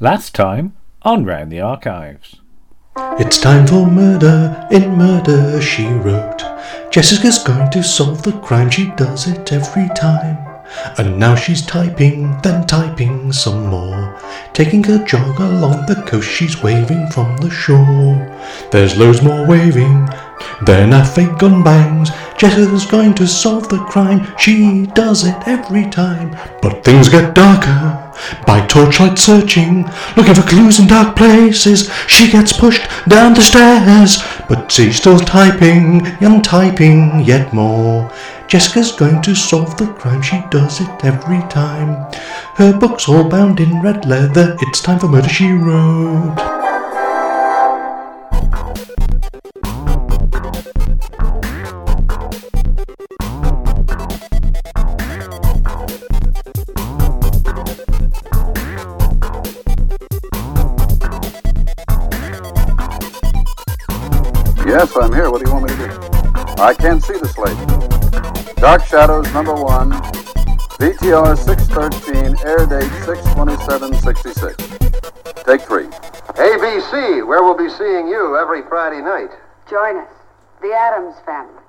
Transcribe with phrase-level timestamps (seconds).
[0.00, 2.36] Last time on Round the Archives.
[3.18, 6.44] It's time for murder in Murder She Wrote.
[6.92, 10.38] Jessica's going to solve the crime, she does it every time.
[10.98, 14.16] And now she's typing, then typing some more.
[14.52, 18.40] Taking a jog along the coast, she's waving from the shore.
[18.70, 20.08] There's loads more waving,
[20.62, 22.10] then a fake gun bangs.
[22.36, 26.36] Jessica's going to solve the crime, she does it every time.
[26.62, 28.04] But things get darker.
[28.46, 29.84] By torchlight searching,
[30.16, 34.18] looking for clues in dark places, she gets pushed down the stairs.
[34.48, 38.10] But she's still typing and typing yet more.
[38.48, 42.10] Jessica's going to solve the crime, she does it every time.
[42.54, 46.57] Her book's all bound in red leather, it's time for Murder She Wrote.
[66.60, 67.56] I can't see the slate.
[68.56, 69.92] Dark Shadows, number one.
[70.82, 74.56] VTR 613, air date 62766.
[75.44, 75.86] Take three.
[76.34, 79.30] ABC, where we'll be seeing you every Friday night.
[79.70, 80.10] Join us,
[80.60, 81.62] the Addams family.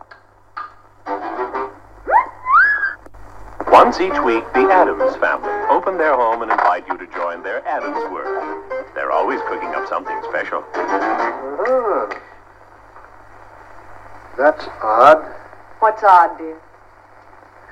[3.71, 7.63] Once each week, the Addams family open their home and invite you to join their
[7.67, 8.63] Addams world.
[8.95, 10.63] They're always cooking up something special.
[10.73, 12.09] Ah.
[14.39, 15.19] That's odd.
[15.79, 16.55] What's odd, dear?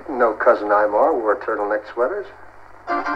[0.04, 2.28] Didn't Cousin Imar wore turtleneck sweaters.
[2.90, 3.08] Oh,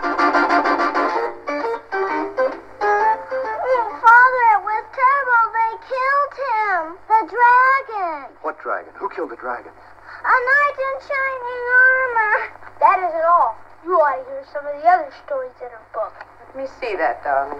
[3.99, 5.43] Father, it was terrible.
[5.51, 6.95] They killed him.
[7.11, 8.31] The dragon.
[8.39, 8.95] What dragon?
[8.95, 9.75] Who killed the dragon?
[9.75, 12.55] A knight in shining armor.
[12.79, 13.59] That isn't all.
[13.83, 16.15] You ought to hear some of the other stories in her book.
[16.39, 17.59] Let me see that, darling.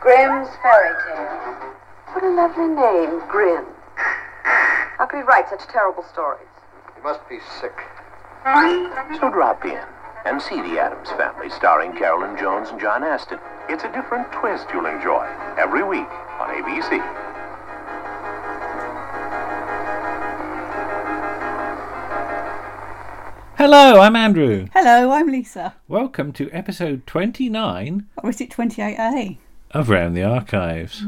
[0.00, 1.72] Grimm's Fairy Tale.
[2.12, 3.64] What a lovely name, Grimm.
[4.98, 6.48] How could he write such terrible stories?
[6.96, 7.76] He must be sick.
[9.20, 9.80] So drop in
[10.24, 13.38] and see the Addams family starring Carolyn Jones and John Astin.
[13.68, 15.26] It's a different twist you'll enjoy
[15.58, 16.08] every week
[16.40, 16.98] on ABC.
[23.56, 24.66] Hello, I'm Andrew.
[24.72, 25.74] Hello, I'm Lisa.
[25.88, 29.38] Welcome to episode 29 Or is it 28A?
[29.72, 31.04] Of Round the Archives.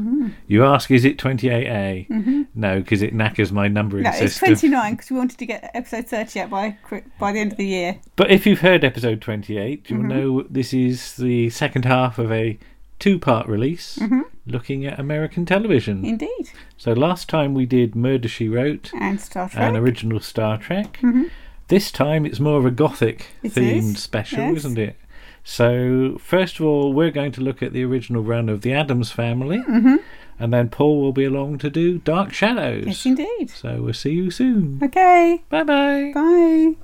[0.47, 2.47] You ask, is it 28A?
[2.53, 6.07] No, because it knackers my numbering No, it's 29 because we wanted to get episode
[6.07, 6.77] 30 out by
[7.19, 7.99] by the end of the year.
[8.15, 9.93] But if you've heard episode 28, Mm-hmm.
[9.95, 12.57] you'll know this is the second half of a
[12.99, 14.21] two part release Mm-hmm.
[14.45, 16.05] looking at American television.
[16.05, 16.51] Indeed.
[16.77, 19.63] So last time we did Murder She Wrote, And Star Trek.
[19.69, 20.99] an original Star Trek.
[21.67, 24.57] This time it's more of a gothic It themed is, special, yes.
[24.57, 24.97] isn't it?
[25.43, 29.11] So, first of all, we're going to look at the original run of The Addams
[29.11, 29.95] Family, mm-hmm.
[30.39, 32.85] and then Paul will be along to do Dark Shadows.
[32.85, 33.49] yes, indeed.
[33.49, 34.79] So, we'll see you soon.
[34.83, 35.43] Okay.
[35.49, 36.11] Bye bye.
[36.13, 36.75] Bye.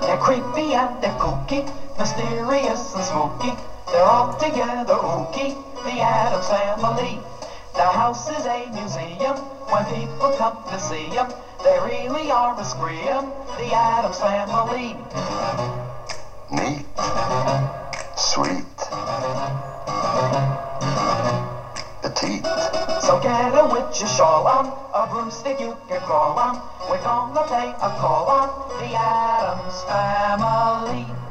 [0.00, 3.52] They're creepy and they're kooky, mysterious and spooky.
[3.90, 5.52] They're all together ooky,
[5.84, 7.18] the Addams family.
[7.74, 9.36] The house is a museum
[9.68, 11.28] when people come to see 'em.
[11.62, 14.96] They really are a scream, the Addams family.
[16.50, 16.84] Neat.
[18.16, 18.64] Sweet.
[22.02, 22.46] Petite.
[23.00, 26.60] So get a witch's shawl on, a broomstick you can crawl on.
[26.88, 28.48] We're gonna pay a call on
[28.78, 31.27] the Addams family.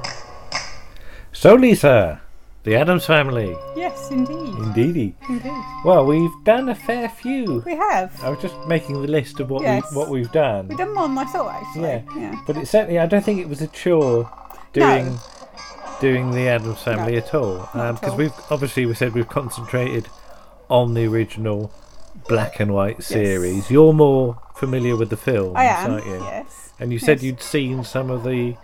[1.40, 2.20] So, Lisa,
[2.64, 3.56] The Addams Family.
[3.76, 4.56] Yes, indeed.
[4.56, 5.16] Indeedy.
[5.30, 5.52] Indeed.
[5.86, 7.62] Well, we've done a fair few.
[7.64, 8.20] We have.
[8.24, 9.84] I was just making the list of what Yes.
[9.92, 10.68] we what we've done.
[10.68, 11.82] We've done more than I thought, actually.
[11.84, 12.02] Yeah.
[12.18, 12.42] Yeah.
[12.48, 14.32] But it certainly, I don't think it was a chore
[14.74, 15.20] doing
[16.02, 18.18] doing the Addams Family No, at all, because um, all.
[18.18, 20.08] we've obviously we said we've concentrated
[20.70, 21.72] on the original
[22.28, 23.70] black and white series.
[23.70, 26.16] You're more familiar with the films, aren't you?
[26.20, 26.74] Yes.
[26.80, 27.24] And you said Yes.
[27.24, 28.56] you'd seen some of the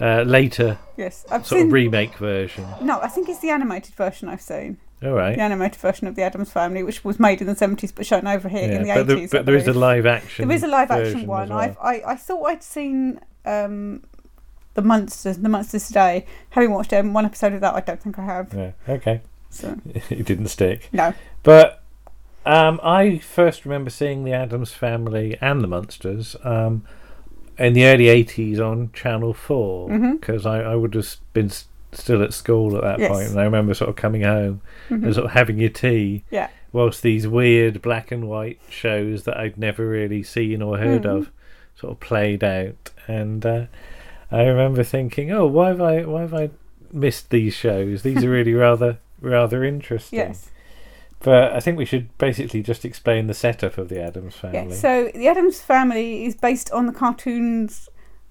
[0.00, 1.24] uh, later Yes.
[1.30, 1.66] I've sort seen.
[1.68, 2.66] of remake version.
[2.82, 4.78] no, I think it's the animated version I've seen.
[5.02, 5.34] All right.
[5.34, 8.26] The animated version of the Addams Family, which was made in the 70s but shown
[8.26, 9.06] over here in the but, 80s.
[9.06, 10.46] there, but there is a live action.
[10.46, 11.48] There is a live action one.
[11.48, 11.58] well.
[11.58, 14.02] I've, I I thought I'd seen um,
[14.74, 16.26] the Munsters, the Munsters today.
[16.50, 18.52] Having watched um, one episode of that, I don't think I have.
[18.52, 18.72] Yeah.
[18.88, 19.22] Okay.
[19.48, 19.78] So
[20.10, 20.88] it didn't stick.
[20.92, 21.82] no, But
[22.44, 26.84] um, I first remember seeing the Addams Family and the Munsters um,
[27.58, 30.16] in the early '80s on Channel Four Mm-hmm.
[30.16, 31.50] because I, I would have been
[31.92, 33.10] still at school at that Yes.
[33.10, 35.04] point, and I remember sort of coming home Mhm.
[35.04, 36.22] and sort of having your tea.
[36.30, 36.48] Yeah.
[36.72, 41.16] Whilst these weird black and white shows that I'd never really seen or heard Mhm.
[41.16, 41.30] of
[41.74, 43.64] sort of played out, and uh,
[44.30, 46.50] I remember thinking, "Oh, why have I why have I
[46.92, 48.02] missed these shows?
[48.02, 50.50] These are really rather rather interesting." Yes.
[51.22, 54.70] But I think we should basically just explain the setup of the Addams family.
[54.74, 54.74] Yeah.
[54.80, 57.88] So the Addams Family is based on the cartoons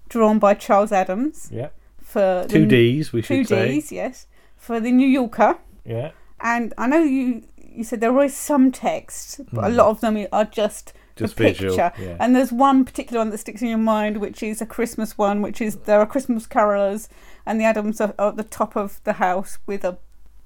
[0.10, 1.50] drawn by Charles Addams.
[1.52, 1.70] Yeah.
[2.02, 3.68] For Two Ds, we two should say.
[3.74, 4.26] Ds, yes.
[4.58, 5.58] For the New Yorker.
[5.86, 6.12] Yeah.
[6.42, 9.76] And I know you you said there was some text, but a Mm.
[9.76, 11.94] lot of them are just, Just the visual, picture.
[12.04, 12.18] yeah.
[12.20, 15.42] And there's one particular one that sticks in your mind, which is a Christmas one,
[15.44, 17.08] which is there are Christmas carolers,
[17.46, 20.00] and the Addams are, are at the top of the house with a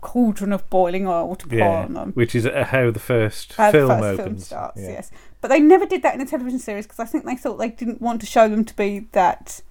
[0.04, 2.12] cauldron of boiling oil to pour Yeah, on them.
[2.14, 4.90] which is uh, how the first How the film first film starts, yeah.
[4.90, 5.12] yes.
[5.42, 7.70] But they never did that in the television series because I think they thought they
[7.70, 9.62] didn't want to show them to be that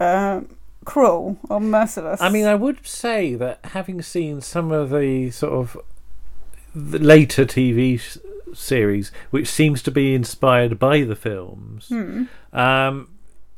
[0.00, 2.20] um cruel or merciless.
[2.20, 5.76] I mean, I would say that having seen some of the sort of
[6.74, 8.00] the later TV
[8.54, 12.24] series, which seems to be inspired by the films, Hmm.
[12.52, 13.08] um,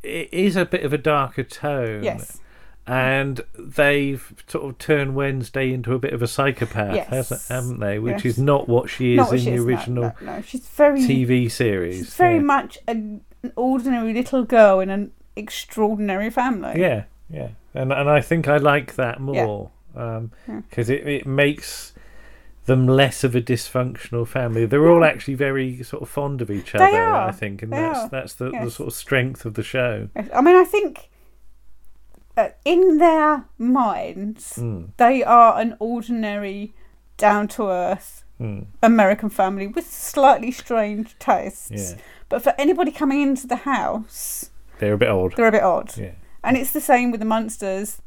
[0.03, 2.03] it is a bit of a darker tone.
[2.05, 2.41] Yes.
[2.87, 7.49] And they've sort of turned Wednesday into a bit of a psychopath, Yes.
[7.49, 7.99] haven't they?
[7.99, 8.35] Which Yes.
[8.37, 10.43] is not what she is Not in she the is, original no, no.
[10.43, 11.97] She's very TV series.
[11.97, 12.41] She's very yeah.
[12.43, 13.23] much an
[13.57, 16.79] ordinary little girl in an extraordinary family.
[16.81, 19.45] Yeah, yeah, and and I think I like that Yeah.
[19.47, 20.61] more um, Yeah.
[20.69, 21.93] because it it makes
[22.67, 24.67] them less of a dysfunctional family.
[24.67, 26.85] They're all actually very sort of fond of each other.
[26.85, 30.09] I think, and they that's are, that's the, the sort of strength of the show.
[30.17, 31.11] I mean, I think
[32.37, 34.89] uh, in their minds, Mm.
[34.97, 36.73] they are an ordinary,
[37.17, 38.67] down to earth Mm.
[38.83, 41.71] American family with slightly strange tastes.
[41.71, 42.01] Yeah.
[42.29, 44.51] But for anybody coming into the house,
[44.81, 45.35] They're a bit odd.
[45.37, 45.97] they're a bit odd.
[45.97, 46.13] Yeah.
[46.43, 48.03] And it's the same with the Munsters.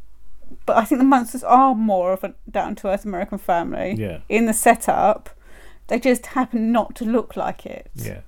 [0.65, 3.95] But I think the Munsters are more of a down to earth American family.
[3.97, 4.19] Yeah.
[4.27, 5.29] In the setup,
[5.87, 7.89] they just happen not to look like it.
[7.95, 8.19] Yeah,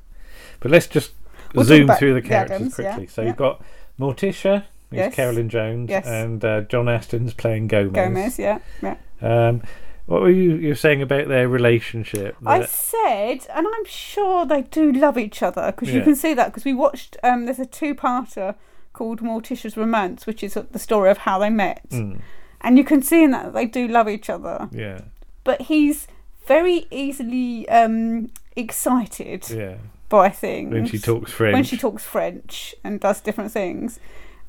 [0.61, 1.11] but let's just
[1.53, 3.07] We'll zoom through the the characters Addams, yeah, quickly.
[3.07, 3.27] So yeah.
[3.27, 3.61] you've got
[3.99, 5.15] Morticia, who's Yes.
[5.15, 6.05] Carolyn Jones, Yes.
[6.07, 7.93] and uh, John Astin's playing Gomez.
[7.93, 8.95] Gomez, yeah, yeah.
[9.21, 9.61] Um,
[10.05, 12.35] what were you you were saying about their relationship?
[12.45, 16.47] I said, and I'm sure they do love each other because you can see that
[16.47, 17.15] because we watched.
[17.23, 18.55] Um, there's a two-parter
[18.93, 22.21] called Morticia's Romance, which is the story of how they met, Mm.
[22.61, 24.67] and you can see in that they do love each other.
[24.71, 25.01] yeah,
[25.43, 26.07] But he's
[26.47, 29.75] very easily um, excited yeah.
[30.09, 31.53] by things When she talks French.
[31.53, 33.99] When she talks French and does different things.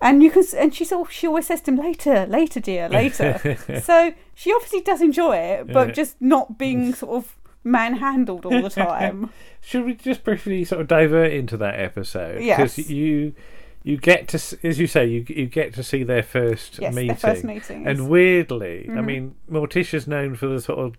[0.02, 3.38] And you can, and she's all, she always says to him later, later, dear, later.
[3.82, 5.92] so she obviously does enjoy it, but Yeah.
[5.94, 9.30] just not being sort of manhandled all the time.
[9.60, 12.42] Should we just briefly sort of divert into that episode?
[12.42, 12.78] Yes.
[12.78, 13.34] you
[13.82, 17.02] you get to, as you say, you you get to see their first Yes, their
[17.02, 17.16] meeting.
[17.16, 17.86] first meetings.
[17.86, 19.04] And weirdly, I Mhm.
[19.04, 20.96] mean, Morticia's known for the sort of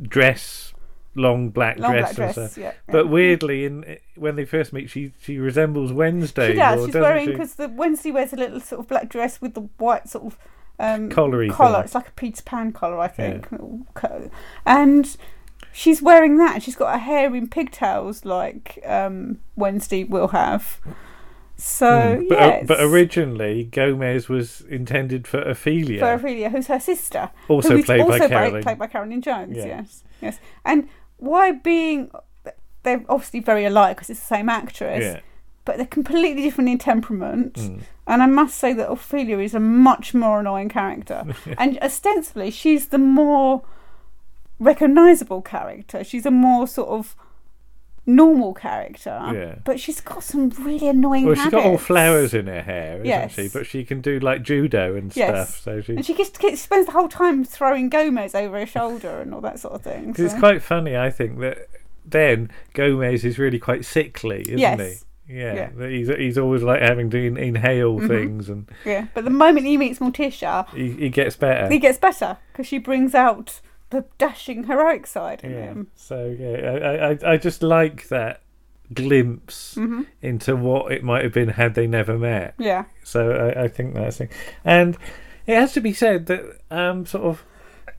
[0.00, 0.71] dress,
[1.14, 3.10] long black Long dress, black dress, yeah, But yeah.
[3.10, 6.52] weirdly, in when they first meet, she she resembles Wednesday.
[6.52, 6.86] She does.
[6.86, 10.08] She's wearing because the Wednesday wears a little sort of black dress with the white
[10.08, 10.38] sort of
[10.78, 11.46] um, collar.
[11.46, 11.84] thing.
[11.84, 13.48] It's like a Peter Pan collar, I think.
[13.94, 14.30] Co-
[14.66, 15.16] And
[15.72, 16.54] she's wearing that.
[16.54, 20.80] and She's got her hair in pigtails, like um, Wednesday will have.
[21.56, 26.00] So Mm, but, yes, but originally, Gomez was intended for Ophelia.
[26.00, 28.62] for Ophelia, who's her sister, Also who played by also Carolyn.
[28.62, 29.56] played by Carolyn Jones.
[29.58, 29.66] Yeah.
[29.66, 30.40] Yes, yes.
[30.64, 30.88] And
[31.22, 32.10] why being
[32.82, 35.02] they're obviously very alike because it's the same actress.
[35.02, 35.20] Yeah.
[35.64, 37.54] But they're completely different in temperament.
[37.54, 37.82] Mm.
[38.08, 41.24] And I must say that Ophelia is a much more annoying character.
[41.58, 43.62] and ostensibly, she's the more
[44.58, 46.02] recognisable character.
[46.02, 47.14] She's a more sort of
[48.04, 49.20] normal character.
[49.32, 49.54] Yeah.
[49.64, 53.06] But she's got some really annoying Well, she's got all flowers in her hair, isn't
[53.06, 53.34] Yes.
[53.34, 53.48] she?
[53.48, 55.54] But she can do like judo and Yes.
[55.54, 55.62] stuff.
[55.62, 59.20] So she, And she just gets, spends the whole time throwing Gomez over her shoulder
[59.20, 60.12] and all that sort of thing.
[60.14, 61.68] 'Cause it's quite funny, I think, that
[62.04, 64.80] then Gomez is really quite sickly, isn't Yes.
[65.28, 65.34] he?
[65.38, 65.86] Yeah, Yeah.
[65.88, 68.08] he's he's always like having to in, inhale Mhm.
[68.08, 71.68] things, and Yeah, but the moment he meets Morticia, he, he gets better.
[71.72, 73.60] he gets better because she brings out
[73.92, 75.62] the dashing heroic side in yeah.
[75.66, 75.86] him.
[75.94, 76.56] So yeah,
[77.22, 78.40] I, I I just like that
[78.92, 80.06] glimpse Mhm.
[80.20, 82.54] into what it might have been had they never met.
[82.58, 82.84] Yeah.
[83.04, 84.30] So I, I think that's it.
[84.64, 84.96] And
[85.46, 87.44] it has to be said that um sort of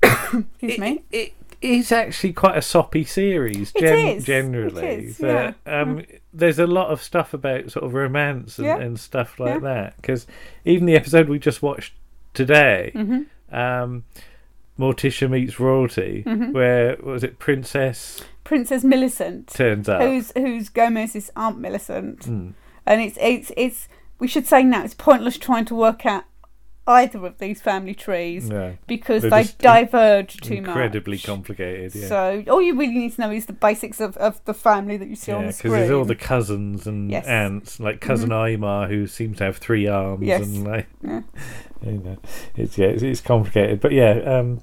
[0.03, 1.03] Excuse me.
[1.11, 4.85] it is actually quite a soppy series It gen- is, generally.
[4.85, 5.81] it is, that, yeah.
[5.81, 8.77] um, There's a lot of stuff about sort of romance and, Yeah.
[8.79, 9.59] and stuff like Yeah.
[9.59, 9.95] that.
[9.97, 10.27] Because
[10.65, 11.93] even the episode we just watched
[12.33, 13.27] today, Mhm.
[13.51, 14.03] um,
[14.79, 16.51] Morticia meets royalty, Mhm.
[16.53, 20.01] where was it Princess Princess Millicent turns up.
[20.01, 22.53] who's who's Gomez's Aunt Millicent, Mm.
[22.85, 23.87] and it's it's it's
[24.19, 26.23] we should say now it's pointless trying to work out
[26.85, 28.75] either of these family trees No.
[28.87, 30.67] because They're they just diverge too much.
[30.67, 31.23] Incredibly much.
[31.25, 32.07] complicated, yeah.
[32.07, 35.07] So all you really need to know is the basics of, of the family that
[35.07, 35.73] you see on yeah, the because screen.
[35.73, 37.25] there's all the cousins and Yes.
[37.25, 40.41] aunts, like cousin Aymar, who seems to have three arms, Yes.
[40.41, 41.21] and like, Yeah.
[41.85, 42.17] you know,
[42.55, 43.79] it's yeah, it's, it's complicated.
[43.79, 44.61] But yeah, um,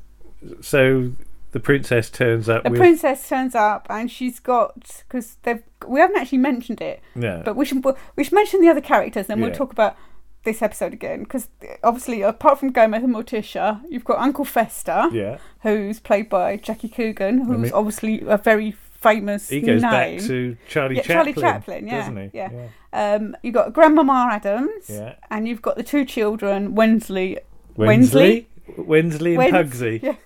[0.61, 1.13] so
[1.53, 5.99] the princess turns up The with princess turns up and she's got because they've we
[6.01, 7.43] haven't actually mentioned it, Yeah.
[7.45, 7.83] but we should
[8.17, 9.27] we should mention the other characters.
[9.27, 9.97] Then we'll talk about
[10.45, 11.49] this episode again because
[11.83, 15.39] obviously apart from Gomez and Morticia, you've got Uncle Fester, Yeah.
[15.63, 19.91] who's played by Jackie Coogan, who's mean- obviously a very famous he goes name.
[19.91, 22.31] back to Charlie yeah, Chaplin, Charlie Chaplin, yeah, doesn't he?
[22.35, 22.51] yeah.
[22.93, 25.15] Um, you've got Grandmama Addams, Yeah.
[25.31, 27.39] and you've got the two children, Wensley,
[27.77, 30.17] Wensley, Wensley and Pugsy.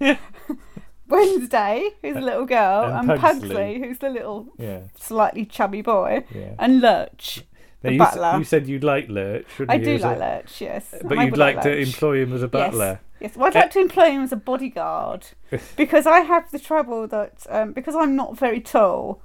[0.00, 0.16] Yeah.
[1.08, 3.48] Wednesday, who's a little girl, And and, Pugsley.
[3.48, 4.80] Pugsley, who's the little, Yeah.
[4.98, 6.54] slightly chubby boy, Yeah.
[6.58, 7.42] and Lurch,
[7.84, 8.38] Now, you, butler.
[8.38, 9.46] you said you'd like Lurch?
[9.68, 10.94] I do like a- Lurch, yes.
[11.02, 13.00] But I you'd would like to employ him as a butler.
[13.20, 13.36] Yes.
[13.36, 15.26] Well, I'd like to employ him as a bodyguard
[15.76, 19.22] because I have the trouble that um, because I'm not very tall,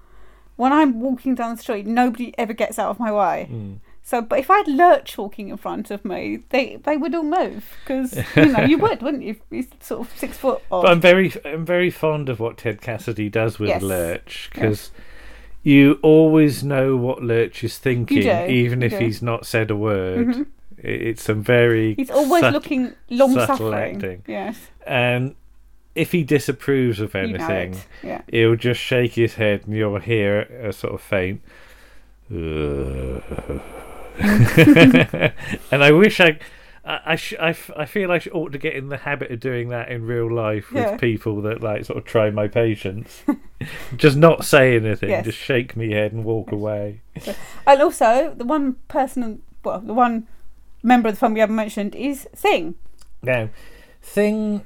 [0.58, 3.46] when I'm walking down the street, nobody ever gets out of my way.
[3.50, 3.74] Hmm.
[4.04, 7.24] So, but if I had Lurch walking in front of me, they they would all
[7.24, 9.36] move because you know you would, wouldn't you?
[9.50, 10.62] He's sort of six foot.
[10.72, 10.82] Odd.
[10.82, 13.82] But I'm very, I'm very fond of what Ted Cassidy does with Yes.
[13.84, 14.92] Lurch because
[15.64, 19.00] you always know what Lurch is thinking, do, even if do.
[19.00, 20.28] he's not said a word.
[20.28, 20.46] Mhm.
[20.82, 23.74] It's some very He's always looking long suffering.
[23.96, 24.24] acting.
[24.28, 24.58] Yes.
[24.88, 25.36] and
[25.96, 28.22] if he disapproves of You know anything, yeah.
[28.32, 31.42] he'll just shake his head, and you'll hear a sort of faint.
[35.72, 36.40] And I wish I,
[36.90, 39.30] I, I, sh- I, f- I feel I sh- ought to get in the habit
[39.32, 40.98] of doing that in real life with Yeah.
[40.98, 43.24] people that like sort of try my patience.
[43.96, 45.26] just not say anything, Yes.
[45.26, 47.02] just shake me head and walk away.
[47.68, 50.28] And also, the one person, well, the one
[50.82, 52.76] member of the family we haven't mentioned is Thing.
[53.22, 53.50] Now,
[54.02, 54.64] thing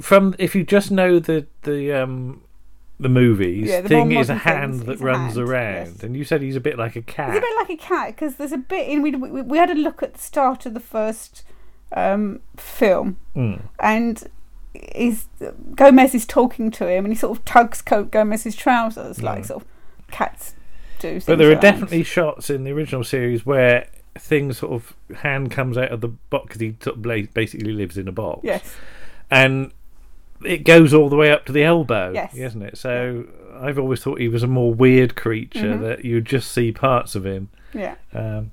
[0.00, 2.40] from if you just know the the um
[3.00, 6.42] the movies, Yeah, the thing is a hand that runs hand, around, and you said
[6.42, 7.28] he's a bit like a cat.
[7.30, 9.02] He's a bit like a cat because there's a bit in.
[9.02, 11.44] We, we, we had a look at the start of the first
[11.92, 13.60] um, film, Mm.
[13.80, 14.24] and
[14.94, 15.26] he's,
[15.74, 19.46] Gomez is talking to him, and he sort of tugs Gomez's trousers like Mm.
[19.46, 19.68] sort of
[20.10, 20.54] cats
[20.98, 21.20] do.
[21.26, 23.86] But there are definitely shots in the original series where
[24.16, 27.96] things sort of hand comes out of the box because he sort of basically lives
[27.96, 28.40] in a box.
[28.42, 28.74] Yes.
[29.30, 29.70] and
[30.44, 32.34] it goes all the way up to the elbow, Yes.
[32.34, 32.76] isn't it?
[32.78, 33.24] So
[33.60, 35.80] I've always thought he was a more weird creature Mhm.
[35.82, 37.48] that you just see parts of him.
[37.74, 37.96] Yeah.
[38.14, 38.52] Um,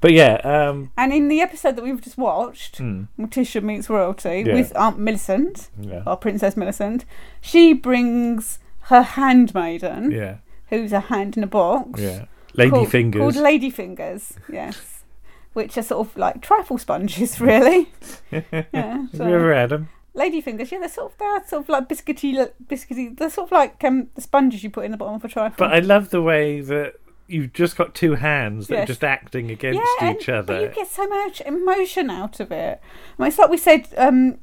[0.00, 3.04] but yeah, um, And in the episode that we've just watched, Hmm.
[3.18, 4.54] Morticia meets royalty Yeah.
[4.54, 6.02] with Aunt Millicent, Yeah.
[6.06, 7.04] or Princess Millicent.
[7.40, 10.36] She brings her handmaiden, yeah,
[10.70, 12.00] who's a hand in a box.
[12.00, 12.24] yeah,
[12.54, 13.20] lady called, fingers.
[13.20, 15.04] Called Lady Fingers, yes.
[15.52, 17.92] Which are sort of like trifle sponges, really.
[18.32, 18.42] yeah.
[18.72, 19.88] Have you ever had them?
[20.14, 23.16] Lady fingers, yeah, they're sort of they're sort of like biscuity, biscuity.
[23.16, 25.56] They're sort of like um, the sponges you put in the bottom of a trifle.
[25.58, 26.94] But I love the way that
[27.26, 28.84] you've just got two hands that Yes.
[28.84, 30.54] are just acting against yeah, and- each other.
[30.54, 32.80] But you get so much emotion out of it.
[33.18, 34.38] I mean, it's like we said um,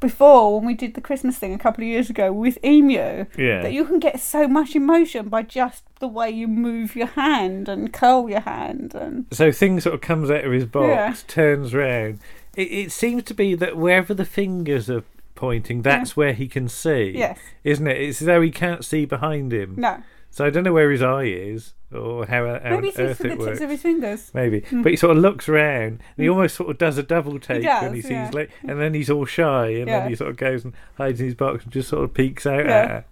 [0.00, 3.26] before when we did the Christmas thing a couple of years ago with Emu.
[3.38, 3.62] Yeah.
[3.62, 7.68] That you can get so much emotion by just the way you move your hand
[7.68, 11.14] and curl your hand and So thing sort of comes out of his box, Yeah.
[11.28, 12.18] turns round.
[12.56, 15.04] It, it seems to be that wherever the fingers are
[15.34, 16.16] pointing, that's mm.
[16.16, 17.12] where he can see.
[17.16, 17.38] Yes.
[17.64, 18.00] Isn't it?
[18.00, 19.74] It's as though he can't see behind him.
[19.78, 20.02] No.
[20.30, 23.20] So I don't know where his eye is or how, how maybe on it's earth
[23.20, 23.60] it the tips works.
[23.60, 24.30] of his fingers.
[24.32, 24.82] Maybe, Mm.
[24.82, 26.00] but he sort of looks round.
[26.16, 26.32] And he hmm.
[26.32, 28.30] almost sort of does a double take when does, he sees, yeah.
[28.32, 28.70] like, hmm.
[28.70, 30.00] and then he's all shy, and Yeah.
[30.00, 32.46] then he sort of goes and hides in his box and just sort of peeks
[32.46, 32.76] out Yeah.
[32.76, 33.04] at her.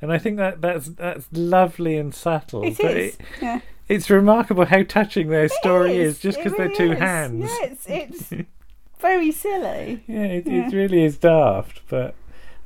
[0.00, 2.62] And I think that that's that's lovely and subtle.
[2.62, 3.60] It but is, yeah.
[3.88, 6.98] it's remarkable how touching their story is, just it because really they're two is.
[7.00, 7.50] hands.
[7.50, 8.46] Yeah, it's, it's
[9.00, 10.02] very silly.
[10.06, 10.66] Yeah, it, Yeah.
[10.68, 12.14] it really is daft, but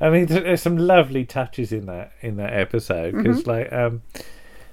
[0.00, 3.46] I mean, there- there's some lovely touches in that in that episode because, Mhm.
[3.46, 4.02] like, um,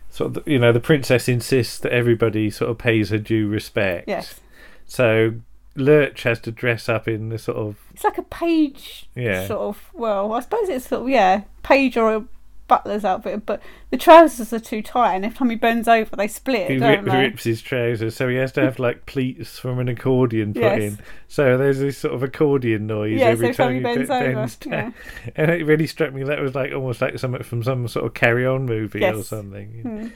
[0.09, 4.07] sort of, you know, the princess insists that everybody sort of pays her due respect.
[4.07, 4.39] Yes.
[4.87, 5.33] So
[5.75, 9.45] Lurch has to dress up in the sort of It's like a page Yeah.
[9.45, 12.23] sort of, well, I suppose it's sort of, yeah, page or a
[12.69, 16.29] butler's outfit, but the trousers are too tight, and every time he bends over, they
[16.29, 19.89] split, he rip, rips his trousers, so he has to have like pleats from an
[19.89, 20.81] accordion put Yes.
[20.81, 20.99] in.
[21.27, 24.33] So there's this sort of accordion noise Yes, every time time he be- bends over,
[24.35, 24.93] bends down.
[25.35, 28.13] And it really struck me that was like almost like something from some sort of
[28.13, 30.07] carry on movie or something Hmm.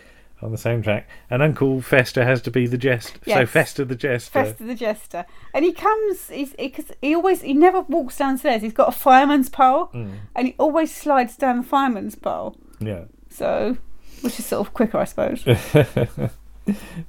[0.43, 1.03] On the soundtrack.
[1.29, 3.17] And Uncle Fester has to be the jest.
[3.25, 4.31] So Fester the jester.
[4.43, 5.25] Fester the Jester.
[5.53, 8.61] And he comes, he's, he, cause he always, he never walks downstairs.
[8.61, 10.11] He's got a fireman's pole, Mm.
[10.35, 12.57] and he always slides down the fireman's pole.
[12.79, 13.05] Yeah.
[13.29, 13.77] So,
[14.21, 15.43] which is sort of quicker, I suppose.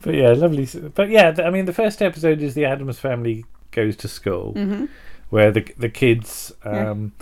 [0.02, 0.68] but yeah, lovely.
[0.94, 4.88] But yeah, I mean, the first episode is the Adams family goes to school, Mhm.
[5.30, 6.90] where the the kids Yeah.
[6.90, 7.12] um,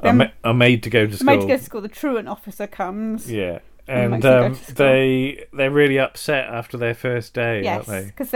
[0.00, 1.26] are, ma- are made to go to school.
[1.26, 1.80] Made to go to school.
[1.80, 3.30] The truant officer comes.
[3.30, 7.62] Yeah, And and makes them go um, they they're really upset after their first day,
[7.64, 8.06] Yes, aren't they?
[8.16, 8.30] because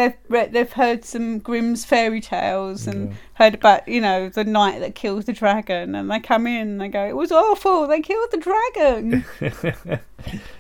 [0.53, 5.26] they've heard some Grimm's fairy tales and heard about you know the knight that kills
[5.26, 7.87] the dragon, and they come in and they go, "It was awful.
[7.87, 9.25] They killed the dragon."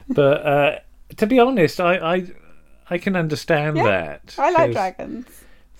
[0.08, 0.78] but uh,
[1.16, 2.26] to be honest, I I,
[2.90, 4.34] I can understand Yeah, that.
[4.38, 5.26] I like dragons.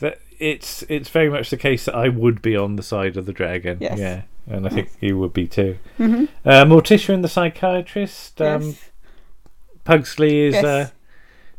[0.01, 3.27] That it's it's very much the case that I would be on the side of
[3.27, 3.79] the dragon.
[3.81, 3.99] Yes.
[3.99, 5.79] Yeah, and I think you would be too.
[5.99, 6.29] Mhm.
[6.45, 8.41] Uh, Morticia and the psychiatrist.
[8.43, 8.91] Um, Yes.
[9.87, 10.65] Pugsley is Yes.
[10.65, 10.89] uh,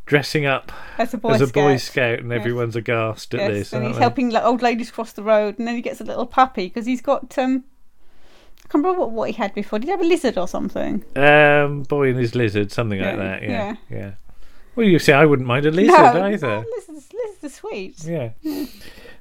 [0.05, 1.81] dressing up As a Boy as a Boy Scout.
[1.81, 2.39] Scout, and Yes.
[2.39, 3.73] everyone's aghast at yes, this.
[3.73, 4.01] and he's they?
[4.01, 6.85] helping like, old ladies cross the road, and then he gets a little puppy because
[6.85, 7.63] he's got um.
[8.65, 9.79] I can't remember what, what he had before.
[9.79, 11.03] Did he have a lizard or something?
[11.15, 13.43] Um, boy and his lizard, something Yeah, like that.
[13.43, 13.49] Yeah,
[13.89, 13.97] yeah.
[13.97, 14.11] yeah.
[14.75, 16.47] Well, you see, I wouldn't mind a lizard no, either.
[16.47, 18.03] no, lizards, lizards are sweet.
[18.03, 18.29] Yeah.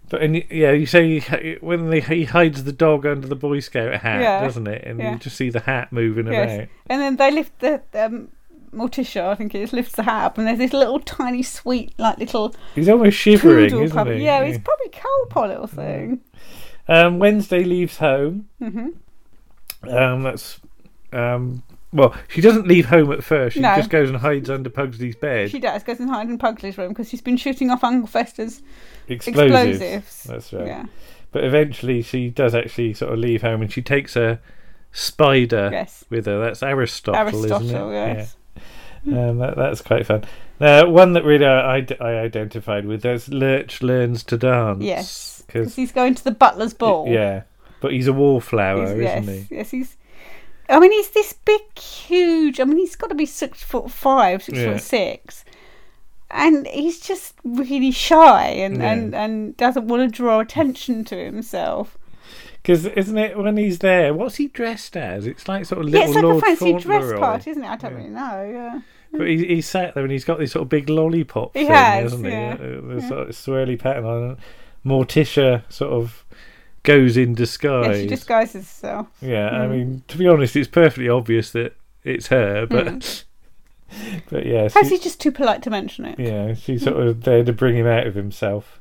[0.09, 3.61] But and yeah, you say he- when they, he hides the dog under the Boy
[3.61, 4.85] Scout hat, Yeah, doesn't it?
[4.85, 5.13] And yeah.
[5.13, 6.55] you just see the hat moving Yes.
[6.57, 6.69] about.
[6.89, 8.29] And then they lift the um,
[8.77, 11.93] Morticia, I think it is, lifts the hat up, and there's this little tiny sweet,
[11.99, 14.19] like little He's almost shivering, isn't puppy.
[14.19, 14.25] he?
[14.25, 16.21] Yeah, he's probably cold, poor little thing.
[16.89, 18.49] Um, Wednesday leaves home.
[18.61, 18.89] hmm
[19.89, 20.61] Um, that's
[21.13, 21.63] um.
[21.93, 23.55] Well, she doesn't leave home at first.
[23.55, 23.75] She No.
[23.77, 25.51] just goes and hides under Pugsley's bed.
[25.51, 28.61] She does goes and hides in Pugsley's room because she's been shooting off Uncle Fester's
[29.09, 29.81] Explosives.
[29.81, 30.23] explosives.
[30.25, 30.67] That's right.
[30.67, 30.85] Yeah.
[31.33, 34.41] But eventually, she does actually sort of leave home, and she takes a
[34.93, 36.05] spider Yes.
[36.11, 36.39] with her.
[36.41, 37.93] That's Aristotle, Aristotle, isn't it?
[37.93, 38.17] yes.
[38.17, 38.27] Yeah.
[39.07, 40.25] Um, that, that's quite fun.
[40.59, 44.83] Now, one that really I, I, I identified with is Lurch learns to dance.
[44.83, 47.07] Yes, because he's going to the butler's ball.
[47.09, 47.43] yeah,
[47.81, 49.55] but he's a wallflower, He's- isn't he?
[49.55, 49.97] yes, he's.
[50.69, 52.59] I mean, he's this big, huge.
[52.59, 54.73] I mean, he's got to be six foot five, six Yeah.
[54.73, 55.45] foot six,
[56.31, 58.93] and he's just really shy and Yeah.
[58.93, 61.97] and and doesn't want to draw attention to himself.
[62.63, 64.13] Because isn't it when he's there?
[64.13, 65.25] What's he dressed as?
[65.25, 67.19] It's like sort of yeah, little it's like Lord a fancy dress Fauntleroy.
[67.21, 67.69] party, isn't it?
[67.69, 68.51] I don't really know.
[68.53, 68.81] Yeah.
[69.13, 71.73] But he, he's sat there and he's got this sort of big lollipop He thing,
[71.73, 72.57] has, hasn't yeah.
[72.57, 72.63] he?
[72.65, 74.39] Uh, The sort of swirly pattern on it.
[74.85, 76.25] Morticia sort of
[76.83, 77.97] goes in disguise.
[77.97, 79.09] Yeah, she disguises herself.
[79.21, 79.71] Yeah, I Mm.
[79.71, 83.25] mean, to be honest, it's perfectly obvious that it's her, but
[84.31, 84.73] but yeah, Mm.
[84.73, 86.19] Perhaps she- he's just too polite to mention it.
[86.21, 88.81] yeah, she's sort of there to bring him out of himself,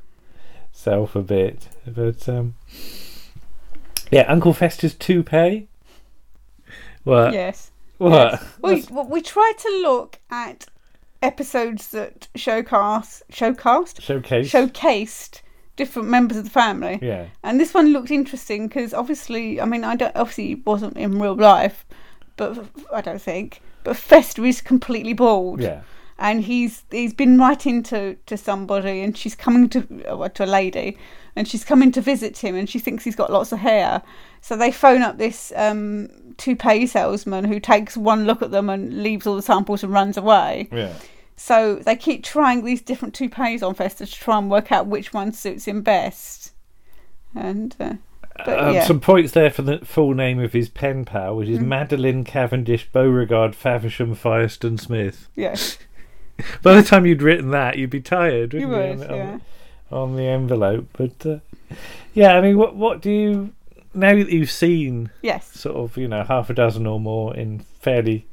[0.72, 1.68] self a bit.
[1.86, 2.54] But um,
[4.10, 5.68] yeah, Uncle Fester's toupee.
[7.04, 7.70] Well, Yes.
[7.98, 8.42] What?
[8.62, 10.66] We, we try to look at
[11.22, 14.52] episodes that showcast, showcast, Showcase.
[14.52, 15.40] showcased
[15.76, 16.98] different members of the family.
[17.02, 17.26] Yeah.
[17.42, 21.18] And this one looked interesting because obviously, I mean, I don't obviously it wasn't in
[21.18, 21.86] real life,
[22.36, 23.60] but I don't think.
[23.84, 25.60] But Fester is completely bald.
[25.60, 25.82] Yeah.
[26.18, 30.46] And he's he's been writing to, to somebody, and she's coming to uh, to a
[30.46, 30.96] lady,
[31.36, 34.02] and she's coming to visit him, and she thinks he's got lots of hair.
[34.40, 39.02] So they phone up this um, toupee salesman who takes one look at them and
[39.02, 40.68] leaves all the samples and runs away.
[40.72, 40.92] Yeah.
[41.36, 45.12] So they keep trying these different toupees on Fester to try and work out which
[45.12, 46.52] one suits him best.
[47.34, 47.94] And uh,
[48.44, 51.48] but Um, yeah, Some points there for the full name of his pen pal, which
[51.48, 51.66] is Mm.
[51.66, 55.28] Madeline Cavendish Beauregard Faversham Firestone Smith.
[55.34, 55.78] Yes.
[56.62, 59.04] By the time you'd written that, you'd be tired, wouldn't would, you?
[59.04, 59.38] on, yeah.
[59.90, 60.88] the, on the envelope.
[60.92, 61.38] But uh,
[62.14, 63.52] yeah, I mean, what what do you
[63.96, 65.46] now that you've seen Yes.
[65.52, 68.26] sort of you know half a dozen or more in fairly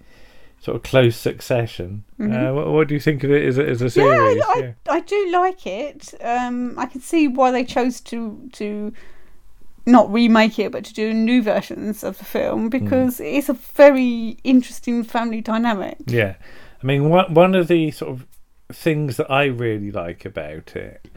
[0.61, 2.03] sort of close succession?
[2.19, 2.51] Mhm.
[2.51, 4.43] Uh, what, what do you think of it as a, as a Yeah, series?
[4.45, 6.13] I, I, I do like it.
[6.21, 8.93] Um, I can see why they chose to to
[9.85, 14.37] not remake it, but to do new versions of the film because it's a very
[14.45, 15.97] interesting family dynamic.
[16.07, 16.35] Yeah,
[16.81, 18.25] I mean, one one of the sort of
[18.71, 21.09] things that I really like about it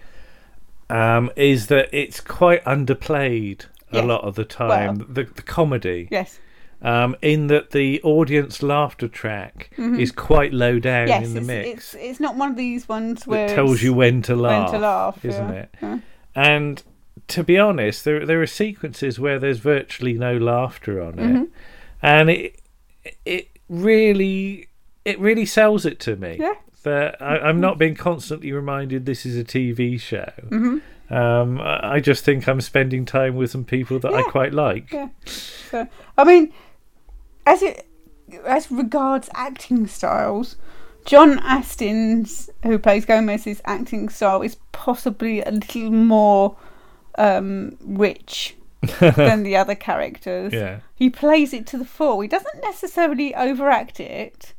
[0.90, 4.98] um, is that it's quite underplayed a lot of the time.
[4.98, 6.40] Well- the the comedy, Yes.
[6.82, 9.98] um, in that the audience laughter track Mhm.
[10.00, 11.94] is quite low down yes, in the it's, mix.
[11.94, 14.80] it's it's not one of these ones where That tells you when to laugh, when
[14.80, 15.60] to laugh, isn't yeah.
[15.60, 15.68] it?
[15.82, 15.98] Yeah.
[16.34, 16.82] And
[17.28, 21.48] to be honest, there there are sequences where there's virtually no laughter on it, Mhm.
[22.02, 22.60] and it
[23.24, 24.68] it really
[25.04, 26.36] it really sells it to me.
[26.40, 26.52] Yeah.
[26.86, 30.30] That I, I'm not being constantly reminded this is a TV show.
[30.50, 30.82] Mhm.
[31.10, 34.92] Um, I just think I'm spending time with some people that I quite like.
[34.92, 35.08] Yeah.
[35.24, 36.52] So I mean,
[37.44, 37.88] as it
[38.44, 40.54] as regards acting styles,
[41.06, 46.56] John Astin's who plays Gomez's acting style is possibly a little more
[47.18, 48.56] um, rich
[49.00, 50.52] than the other characters.
[50.52, 50.80] Yeah.
[50.94, 52.20] He plays it to the full.
[52.20, 54.54] He doesn't necessarily overact it,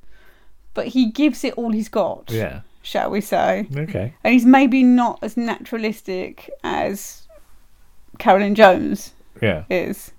[0.78, 2.30] but he gives it all he's got.
[2.32, 2.62] Yeah.
[2.84, 3.68] shall we say.
[3.76, 4.14] Okay.
[4.24, 7.28] And he's maybe not as naturalistic as
[8.20, 9.64] Carolyn Jones Yeah.
[9.70, 10.12] is.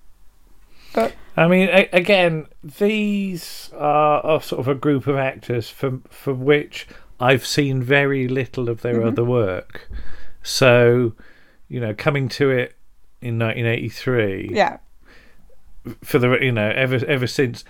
[0.93, 6.01] But I mean, a- again, these are, are sort of a group of actors for
[6.11, 6.87] for which
[7.21, 9.07] I've seen very little of their Mhm.
[9.09, 9.89] other work.
[10.43, 11.15] So,
[11.69, 12.75] you know, coming to it
[13.23, 14.79] in 1983, yeah,
[16.05, 17.65] for the you know ever ever since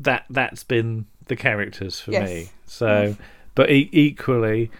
[0.00, 2.28] that that's been the characters for Yes.
[2.28, 2.48] me.
[2.66, 3.16] So,
[3.54, 4.70] but e- equally.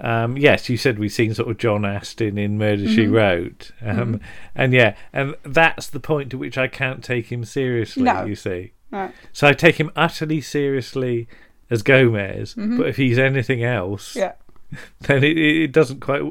[0.00, 3.12] Um, yes, you said we've seen sort of John Astin in Murder She Mhm.
[3.12, 4.20] Wrote, um, Mhm.
[4.54, 8.04] and yeah, and that's the point to which I can't take him seriously.
[8.04, 8.24] No.
[8.24, 9.10] You see, right.
[9.32, 11.26] so I take him utterly seriously
[11.68, 12.78] as Gomez, Mhm.
[12.78, 14.34] but if he's anything else, Yeah.
[15.00, 16.22] then it, it it doesn't quite.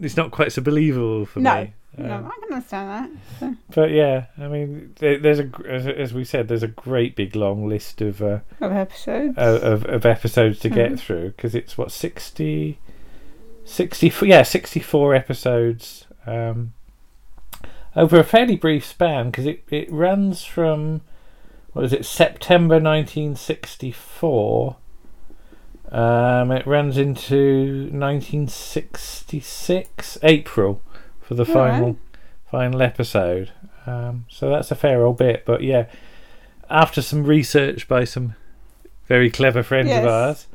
[0.00, 1.74] It's not quite so believable for No, me.
[1.98, 3.54] No, Um, I can understand that.
[3.74, 7.68] But yeah, I mean, there, there's a as, we said, there's a great big long
[7.68, 9.36] list of uh, of episodes.
[9.36, 10.98] of, of, episodes to get Mhm.
[11.00, 12.78] through because it's what 60,
[13.64, 16.72] 64 yeah, sixty four episodes um,
[17.94, 21.02] over a fairly brief span because it it runs from
[21.72, 24.76] what is it September nineteen sixty four.
[25.90, 30.80] Um, it runs into 1966 April
[31.22, 31.98] for the All final
[32.50, 33.50] final episode.
[33.86, 35.86] Um, so that's a fair old bit, but yeah,
[36.70, 38.34] after some research by some
[39.06, 40.04] very clever friends Yes.
[40.04, 40.46] of ours,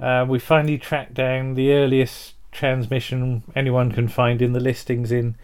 [0.00, 5.36] uh, we finally tracked down the earliest transmission anyone can find in the listings in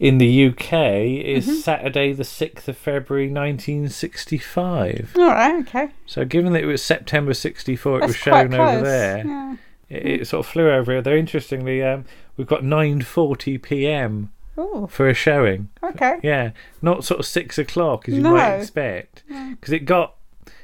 [0.00, 1.62] in the UK is Mhm.
[1.62, 5.12] Saturday the sixth of February nineteen sixty five.
[5.16, 5.88] All right, okay.
[6.06, 9.22] So given that it was September sixty four, it That's was shown over there.
[9.24, 9.56] yeah.
[9.88, 11.02] It, it sort of flew over there.
[11.02, 12.04] Though interestingly, um,
[12.36, 14.30] we've got nine forty p.m.
[14.58, 14.86] Ooh.
[14.90, 15.68] for a showing.
[15.82, 16.16] Okay.
[16.22, 18.34] Yeah, not sort of six o'clock as you No.
[18.34, 20.14] might expect, because it got,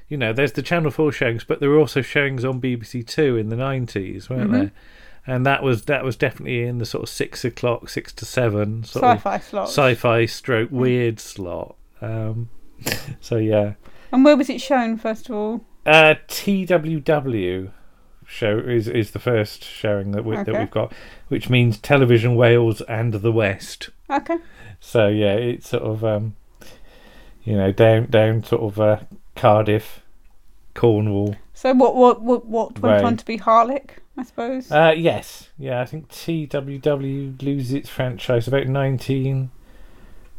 [0.09, 3.37] you know, there's the Channel Four showings, but there were also showings on BBC Two
[3.37, 4.53] in the nineties, weren't Mhm.
[4.53, 4.71] there?
[5.27, 8.85] And that was that was definitely in the sort of six o'clock, six to seven
[8.85, 9.69] sort Sci-fi of slot.
[9.69, 11.75] sci-fi stroke weird slot.
[12.01, 12.49] Um,
[13.21, 13.75] so yeah,
[14.13, 15.65] And where was it shown first of all?
[15.85, 17.71] uh, TWW
[18.31, 20.93] show is is the first showing that we that we've got,
[21.29, 23.91] which means Television Wales and the West.
[24.09, 24.39] Okay.
[24.81, 26.37] So yeah, it's sort of um,
[27.45, 29.01] you know down down sort of uh,
[29.37, 30.01] Cardiff,
[30.75, 31.37] Cornwall.
[31.55, 33.05] So what what what what went Right.
[33.05, 34.71] on to be Harlech, I suppose?
[34.73, 39.51] Uh, yes, yeah, I think TWW loses its franchise about nineteen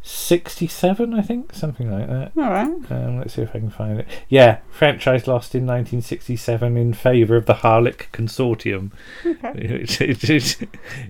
[0.02, 2.32] sixty seven, I think something like that.
[2.38, 2.92] All right.
[2.92, 4.08] Um, let's see if I can find it.
[4.30, 8.92] Yeah, franchise lost in 1967 in favour of the Harlech Consortium.
[9.26, 9.78] Okay.
[9.80, 10.58] Which- which is-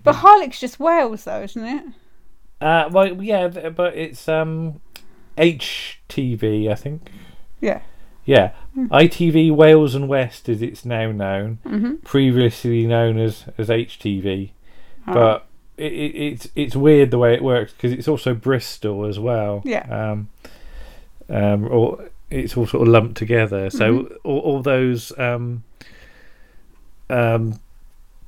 [0.04, 1.84] But Harlech's just Wales though, isn't it?
[2.60, 4.82] uh, well, yeah, but it's um,
[5.38, 7.10] HTV, I think.
[7.60, 7.82] Yeah.
[8.24, 12.04] Yeah, ITV Wales and West as it's now known, Mhm.
[12.04, 14.52] previously known as as HTV,
[15.08, 15.14] Oh.
[15.14, 19.18] but it, it, it's it's weird the way it works because it's also Bristol as
[19.20, 19.62] well.
[19.66, 19.86] Yeah.
[20.12, 20.30] Um,
[21.30, 23.70] um, or it's all sort of lumped together.
[23.70, 24.16] So Mhm.
[24.24, 25.64] all, all those um,
[27.10, 27.60] um,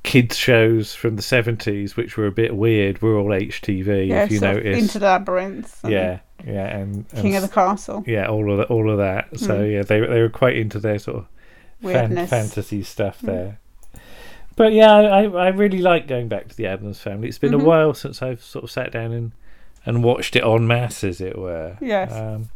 [0.02, 4.08] kids shows from the seventies, which were a bit weird, were all HTV.
[4.08, 5.80] Yeah, if you notice, Into the Labyrinth.
[5.86, 8.04] yeah, yeah, and, and King of the Castle.
[8.06, 9.38] yeah, all of that, all of that.
[9.38, 9.72] So Mm.
[9.72, 11.26] yeah, they they were quite into their sort of
[11.82, 13.26] fan, fantasy stuff Mm.
[13.26, 13.58] there.
[14.56, 17.28] But yeah, I, I really like going back to the Addams Family.
[17.28, 17.62] It's been Mhm.
[17.62, 19.32] a while since I've sort of sat down and
[19.86, 21.76] and watched it en masse, as it were.
[21.80, 22.10] Yes.
[22.12, 22.48] Um,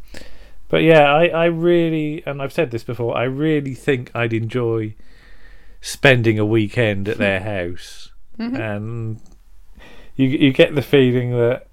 [0.67, 4.95] but yeah, I, I really, and I've said this before, I really think I'd enjoy
[5.81, 8.59] spending a weekend at their house, Mhm.
[8.59, 9.19] and
[10.15, 11.67] you you get the feeling that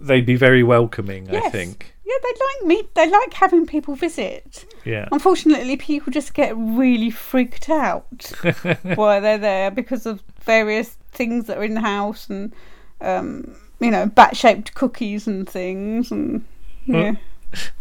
[0.00, 1.34] they'd be very welcoming.
[1.34, 1.94] I think.
[2.06, 2.88] Yeah, they like me.
[2.94, 4.64] They like having people visit.
[4.84, 5.08] Yeah.
[5.10, 8.32] Unfortunately, people just get really freaked out
[8.94, 12.54] while they're there because of various things that are in the house and,
[13.00, 16.44] um, you know, bat-shaped cookies and things and
[16.86, 17.16] yeah.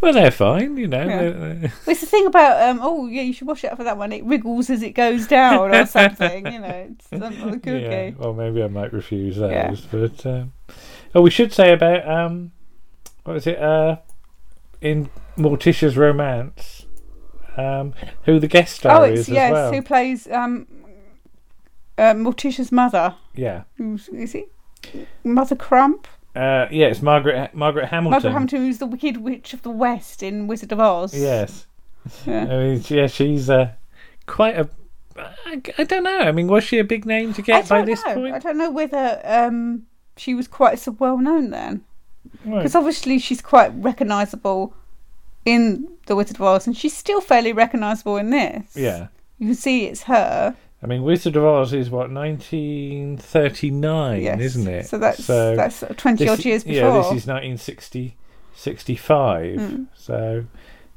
[0.01, 1.05] Well, they're fine, you know.
[1.05, 1.17] Yeah.
[1.21, 2.79] they're- they're- it's the thing about um.
[2.81, 4.11] Oh yeah, you should watch out for that one.
[4.13, 6.45] It wriggles as it goes down or something.
[6.51, 7.71] you know, it's another cookie.
[7.81, 9.51] Yeah, well, maybe I might refuse those.
[9.51, 9.75] Yeah.
[9.91, 10.53] But um,
[11.13, 12.51] oh, we should say about um,
[13.25, 13.59] what is it?
[13.59, 13.97] Uh,
[14.85, 16.85] in Morticia's Romance,
[17.57, 17.93] um,
[18.25, 19.51] who the guest star Oh, is it's as yes.
[19.51, 19.73] well.
[19.73, 20.67] Who plays um,
[21.97, 23.15] uh, Morticia's mother?
[23.33, 24.45] Yeah, Who's is he?
[25.23, 26.07] Mother Frump.
[26.35, 28.11] uh, yeah, it's Margaret Margaret Hamilton.
[28.11, 31.13] Margaret Hamilton, who's the Wicked Witch of the West in Wizard of Oz.
[31.13, 31.65] Yes.
[32.25, 32.43] Yeah.
[32.43, 33.71] I mean, yeah, she's uh,
[34.27, 34.69] quite a.
[35.17, 36.19] I, I don't know.
[36.19, 38.13] I mean, was she a big name to get by this know.
[38.13, 38.35] point?
[38.35, 41.83] I don't know whether um, she was quite so well known then.
[42.45, 42.57] Right.
[42.59, 44.73] Because obviously she's quite recognisable
[45.45, 48.75] in The Wizard of Oz, and she's still fairly recognisable in this.
[48.75, 49.07] Yeah.
[49.39, 50.55] You can see it's her.
[50.83, 54.39] I mean, Wizard of Oz is what 1939, Yes.
[54.39, 54.85] isn't it?
[54.87, 58.15] So that's- that's sort of 20 odd years Yeah, this is 1960,
[58.55, 59.59] 65.
[59.59, 59.87] Mm.
[59.95, 60.45] So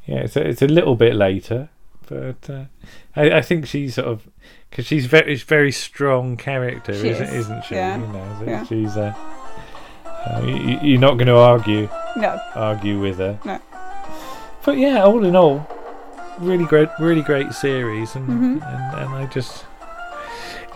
[0.06, 1.68] yeah, it's a, it's a little bit later,
[2.08, 2.64] but uh,
[3.16, 4.28] I, I think she's sort of
[4.70, 7.74] because she's very very strong character, She isn't, is, isn't she?
[7.74, 8.64] yeah, You know, yeah.
[8.64, 9.14] she's uh,
[10.26, 12.38] uh, you, you're not going to argue No.
[12.54, 13.38] argue with her.
[13.44, 13.58] No.
[14.64, 15.66] But yeah, all in all,
[16.38, 18.62] really great, really great series, and Mhm.
[18.66, 19.64] and, and I just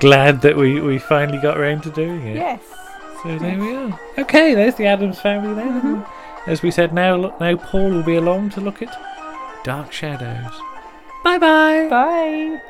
[0.00, 2.36] glad that we we finally got around to doing it.
[2.36, 2.60] Yes.
[3.22, 4.00] So there we are.
[4.18, 5.80] Okay, there's the Addams family then.
[5.80, 6.50] Mm-hmm.
[6.50, 8.90] As we said, now look, now Paul will be along to look at
[9.62, 10.52] Dark Shadows.
[11.22, 11.86] Bye bye.
[11.88, 12.60] Bye.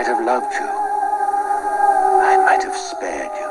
[0.00, 0.64] Might have loved you.
[0.64, 3.50] I might have spared you.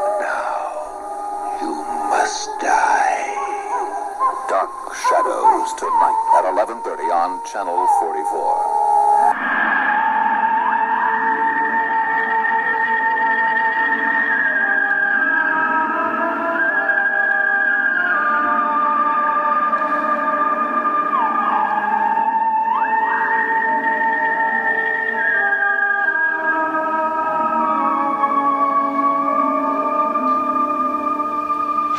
[0.00, 1.74] But now, you
[2.08, 3.28] must die.
[4.48, 4.72] Dark
[5.04, 8.81] Shadows tonight at 11:30 on Channel 44.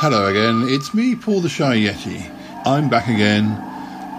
[0.04, 2.30] Hello again, it's me, Paul the Shy Yeti.
[2.66, 3.46] I'm back again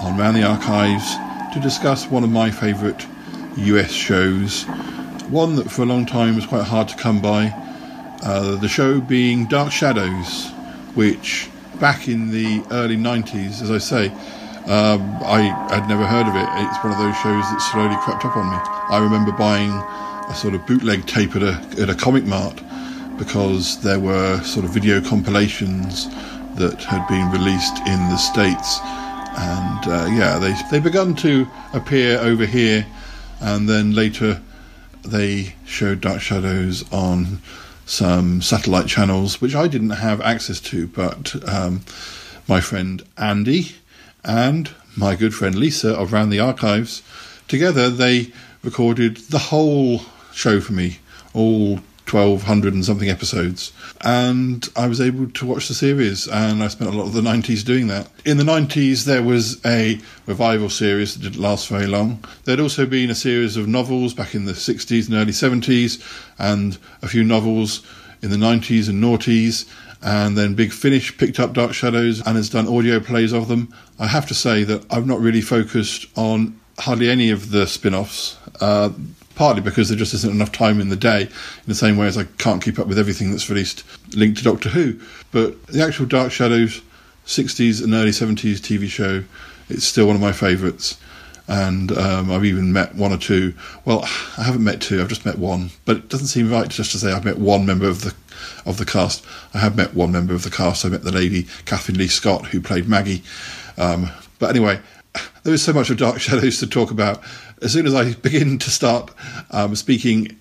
[0.01, 1.15] on Round the Archives
[1.53, 3.07] to discuss one of my favourite
[3.59, 4.65] US shows.
[5.29, 7.49] One that for a long time was quite hard to come by.
[8.23, 10.49] Uh, the show being Dark Shadows,
[10.95, 14.09] which back in the early 90s, as I say,
[14.65, 16.49] um, I had never heard of it.
[16.65, 18.57] It's one of those shows that slowly crept up on me.
[18.89, 19.73] I remember buying
[20.31, 22.64] a sort of bootleg tape at a, at a comic mart
[23.19, 26.09] because there were sort of video compilations
[26.57, 28.81] that had been released in the States.
[29.37, 32.87] And uh, yeah, they, they begun to appear over here,
[33.41, 34.41] and then later
[35.03, 37.41] they showed Dark Shadows on
[37.87, 41.83] some satellite channels, which I didn't have access to, but um,
[42.49, 43.73] my friend Andy
[44.25, 47.03] and my good friend Lisa of Round the Archives,
[47.49, 50.99] together they recorded the whole show for me,
[51.35, 56.69] all 1200 and something episodes and i was able to watch the series and i
[56.69, 60.69] spent a lot of the 90s doing that in the 90s there was a revival
[60.69, 64.45] series that didn't last very long there'd also been a series of novels back in
[64.45, 66.03] the 60s and early 70s
[66.39, 67.83] and a few novels
[68.23, 69.67] in the 90s and noughties
[70.05, 73.73] and then Big Finish picked up Dark Shadows and has done audio plays of them.
[73.99, 77.95] I have to say that I've not really focused on hardly any of the spin
[77.95, 78.37] offs.
[78.61, 78.91] Uh,
[79.35, 82.17] partly because there just isn't enough time in the day, in the same way as
[82.17, 84.99] I can't keep up with everything that's released linked to Doctor Who.
[85.33, 86.83] But the actual Dark Shadows
[87.27, 89.25] 60s and early 70s TV show,
[89.69, 90.99] it's still one of my favourites.
[91.47, 93.55] And um, I've even met one or two.
[93.85, 94.01] Well,
[94.39, 95.03] I haven't met two.
[95.03, 95.71] I've just met one.
[95.85, 98.15] But it doesn't seem right just to say I've met one member of the
[98.65, 99.25] of the cast.
[99.53, 100.87] I have met one member of the cast.
[100.87, 103.23] I met the lady Kathleen Leigh Scott who played Maggie.
[103.77, 104.81] Um, but anyway,
[105.45, 107.23] there is so much of Dark Shadows to talk about.
[107.63, 109.11] As soon as I begin to start
[109.51, 110.37] um, speaking,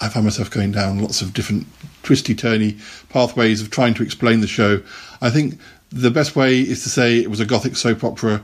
[0.00, 1.66] I find myself going down lots of different
[2.02, 4.82] twisty turny pathways of trying to explain the show.
[5.20, 5.58] I think
[5.90, 8.42] the best way is to say it was a gothic soap opera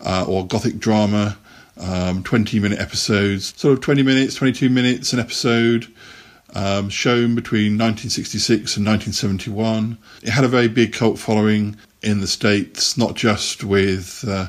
[0.00, 1.36] uh, or gothic drama,
[1.76, 5.92] um, 20 minute episodes, sort of 20 minutes, 22 minutes an episode.
[6.54, 9.98] Um, shown between 1966 and 1971.
[10.22, 14.48] It had a very big cult following in the States, not just with uh,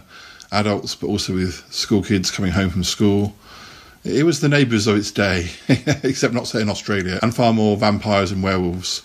[0.51, 3.35] adults, but also with school kids coming home from school.
[4.03, 5.49] It was the neighbours of its day,
[6.03, 9.03] except not say in Australia, and far more vampires and werewolves.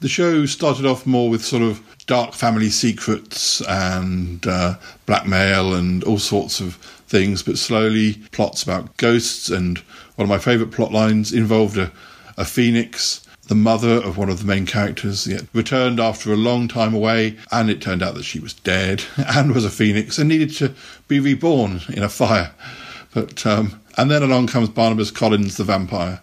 [0.00, 6.02] The show started off more with sort of dark family secrets and uh, blackmail and
[6.04, 9.50] all sorts of things, but slowly plots about ghosts.
[9.50, 9.78] And
[10.16, 11.92] one of my favourite plot lines involved a,
[12.38, 16.68] a phoenix the mother of one of the main characters, yeah, returned after a long
[16.68, 20.28] time away, and it turned out that she was dead and was a phoenix and
[20.28, 20.72] needed to
[21.08, 22.52] be reborn in a fire.
[23.12, 26.20] But um, and then along comes Barnabas Collins, the vampire,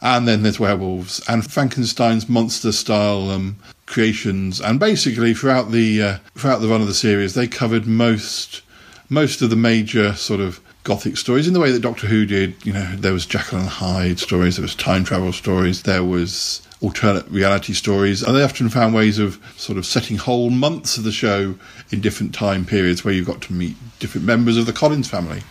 [0.00, 6.62] and then there's werewolves and Frankenstein's monster-style um, creations, and basically throughout the uh, throughout
[6.62, 8.62] the run of the series, they covered most
[9.10, 12.54] most of the major sort of gothic stories in the way that Doctor Who did.
[12.66, 16.66] You know, there was Jekyll and Hyde stories, there was time travel stories, there was
[16.80, 21.04] alternate reality stories, and they often found ways of sort of setting whole months of
[21.04, 21.54] the show
[21.90, 25.42] in different time periods where you got to meet different members of the Collins family.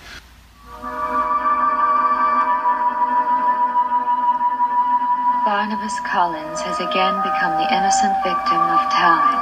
[5.45, 9.39] Barnabas Collins has again become the innocent victim of time.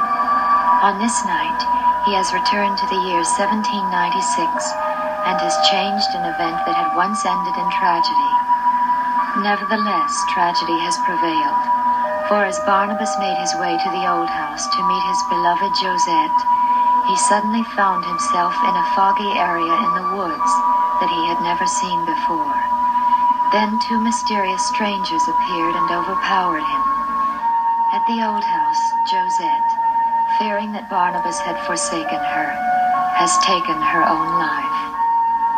[0.80, 1.60] On this night,
[2.06, 4.89] he has returned to the year 1796
[5.26, 8.32] and has changed an event that had once ended in tragedy.
[9.42, 11.64] Nevertheless, tragedy has prevailed,
[12.30, 16.40] for as Barnabas made his way to the old house to meet his beloved Josette,
[17.10, 20.52] he suddenly found himself in a foggy area in the woods
[21.02, 22.54] that he had never seen before.
[23.50, 26.84] Then two mysterious strangers appeared and overpowered him.
[27.90, 29.70] At the old house, Josette,
[30.38, 32.48] fearing that Barnabas had forsaken her,
[33.18, 34.69] has taken her own life.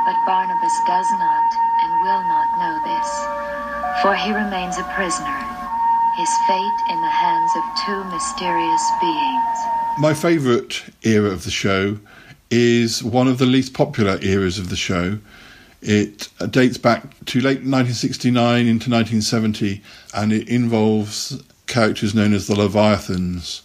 [0.04, 5.38] But Barnabas does not and will not know this, for he remains a prisoner,
[6.16, 9.58] his fate in the hands of two mysterious beings.
[9.98, 11.98] My favourite era of the show
[12.50, 15.18] is one of the least popular eras of the show.
[15.80, 19.82] It dates back to late 1969 into 1970
[20.14, 23.62] and it involves characters known as the Leviathans.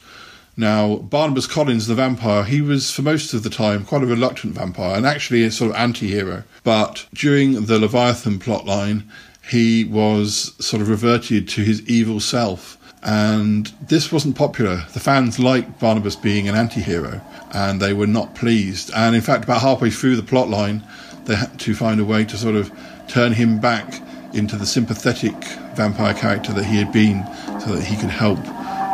[0.59, 4.55] Now, Barnabas Collins, the vampire, he was for most of the time quite a reluctant
[4.55, 6.43] vampire and actually a sort of anti hero.
[6.63, 9.03] But during the Leviathan plotline,
[9.47, 12.75] he was sort of reverted to his evil self.
[13.03, 14.83] And this wasn't popular.
[14.93, 17.21] The fans liked Barnabas being an anti hero
[17.53, 18.91] and they were not pleased.
[18.95, 20.83] And in fact, about halfway through the plotline,
[21.25, 22.71] they had to find a way to sort of
[23.07, 24.01] turn him back
[24.33, 25.35] into the sympathetic
[25.75, 27.23] vampire character that he had been
[27.61, 28.43] so that he could help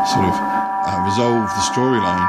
[0.06, 0.53] sort of
[0.86, 2.28] uh, resolve the storyline.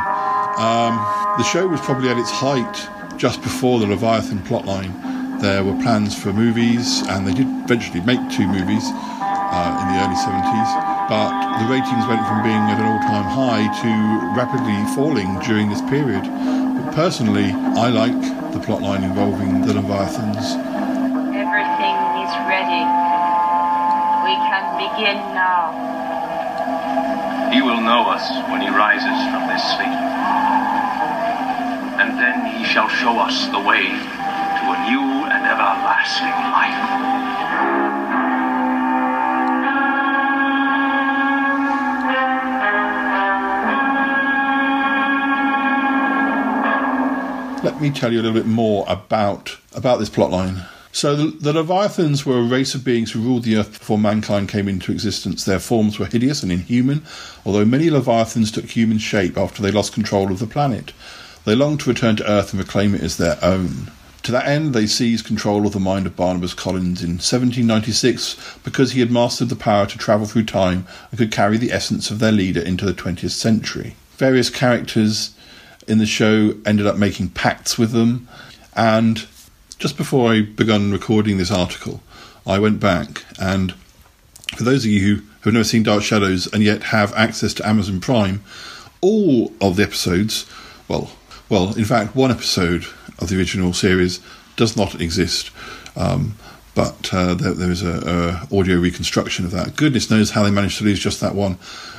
[0.59, 0.97] Um,
[1.38, 2.88] the show was probably at its height
[3.19, 4.95] just before the Leviathan plotline.
[5.40, 9.99] There were plans for movies, and they did eventually make two movies uh, in the
[10.03, 10.71] early 70s,
[11.11, 13.90] but the ratings went from being at an all time high to
[14.38, 16.23] rapidly falling during this period.
[16.23, 18.21] But personally, I like
[18.55, 20.55] the plotline involving the Leviathans.
[21.35, 22.83] Everything is ready.
[24.27, 25.94] We can begin now.
[27.53, 29.94] He will know us when he rises from this sleep.
[32.01, 37.25] And then he shall show us the way to a new and everlasting life.
[47.64, 50.66] Let me tell you a little bit more about about this plotline.
[50.95, 54.49] So the, the Leviathans were a race of beings who ruled the earth before mankind
[54.49, 55.45] came into existence.
[55.45, 57.03] Their forms were hideous and inhuman,
[57.45, 60.93] although many Leviathans took human shape after they lost control of the planet.
[61.45, 63.91] They longed to return to Earth and reclaim it as their own.
[64.23, 68.93] To that end, they seized control of the mind of Barnabas Collins in 1796 because
[68.93, 72.21] he had mastered the power to travel through time and could carry the essence of
[72.21, 73.97] their leader into the 20th century.
[74.17, 75.35] Various characters
[75.89, 78.29] in the show ended up making pacts with them,
[78.77, 79.27] and
[79.85, 82.01] just before I began recording this article,
[82.47, 83.75] I went back and
[84.57, 87.68] for those of you who have never seen Dark Shadows and yet have access to
[87.68, 88.42] Amazon Prime,
[89.03, 90.51] all of the episodes,
[90.88, 91.11] well,
[91.51, 92.87] well, in fact, one episode
[93.18, 94.20] of the original series
[94.57, 95.51] does not exist.
[95.97, 96.37] Um,
[96.75, 99.77] but uh, there, there is a, a, audio reconstruction of that.
[99.77, 101.59] Goodness knows how they managed to lose just that one.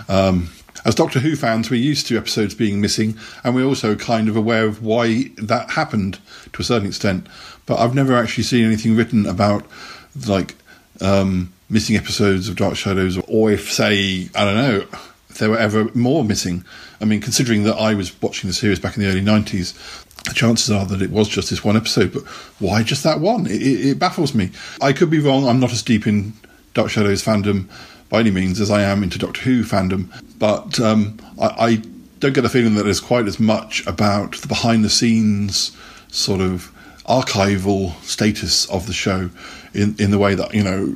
[0.10, 0.50] Um,
[0.84, 4.36] as Doctor Who fans, we're used to episodes being missing, and we're also kind of
[4.36, 6.20] aware of why that happened
[6.54, 7.28] to a certain extent.
[7.66, 9.66] But I've never actually seen anything written about
[10.28, 10.56] like
[11.02, 14.88] um, missing episodes of Dark Shadows, or if, say, I don't know,
[15.30, 16.66] if there were ever more missing.
[17.02, 20.34] I mean, considering that I was watching the series back in the early 90s, the
[20.34, 22.24] chances are that it was just this one episode, but
[22.60, 23.46] why just that one?
[23.46, 24.52] It, it, it baffles me.
[24.82, 25.48] I could be wrong.
[25.48, 26.34] I'm not as deep in
[26.74, 27.70] Dark Shadows fandom
[28.16, 30.08] by any means as I am into Doctor Who fandom,
[30.40, 31.76] but um, I, I,
[32.20, 35.76] don't get the feeling that there's quite as much about the behind the scenes
[36.08, 36.72] sort of
[37.10, 39.30] archival status of the show
[39.74, 40.96] in, in the way that, you know,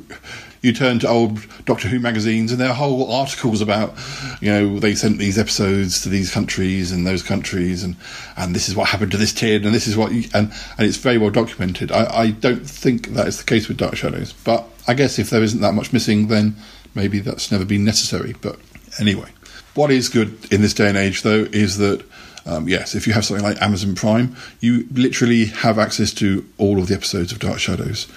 [0.62, 3.92] you turn to old Doctor Who magazines, and there are whole articles about,
[4.40, 7.96] you know, they sent these episodes to these countries and those countries, and
[8.38, 10.86] and this is what happened to this tin, and this is what, you, and and
[10.86, 11.92] it's very well documented.
[11.92, 15.28] I, I don't think that is the case with Dark Shadows, but I guess if
[15.28, 16.56] there isn't that much missing, then
[16.94, 18.34] maybe that's never been necessary.
[18.40, 18.58] But
[18.98, 19.30] anyway,
[19.74, 22.04] what is good in this day and age, though, is that.
[22.46, 26.78] Um, yes, if you have something like Amazon Prime, you literally have access to all
[26.78, 28.08] of the episodes of Dark Shadows.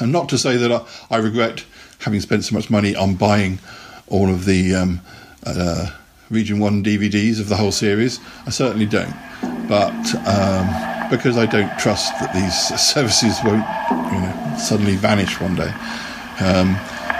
[0.00, 1.62] And not to say that I, I regret
[2.00, 3.58] having spent so much money on buying
[4.08, 5.00] all of the um,
[5.44, 5.90] uh,
[6.30, 8.20] Region 1 DVDs of the whole series.
[8.46, 9.14] I certainly don't.
[9.68, 9.92] But
[10.26, 13.64] um, because I don't trust that these services won't
[14.12, 15.72] you know, suddenly vanish one day.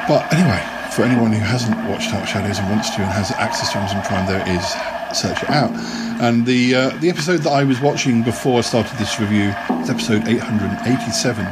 [0.07, 3.73] But anyway, for anyone who hasn't watched Dark Shadows and wants to and has access
[3.73, 4.65] to Amazon Prime, there is.
[5.15, 5.71] Search it out.
[6.21, 9.89] And the uh, the episode that I was watching before I started this review is
[9.89, 11.47] episode 887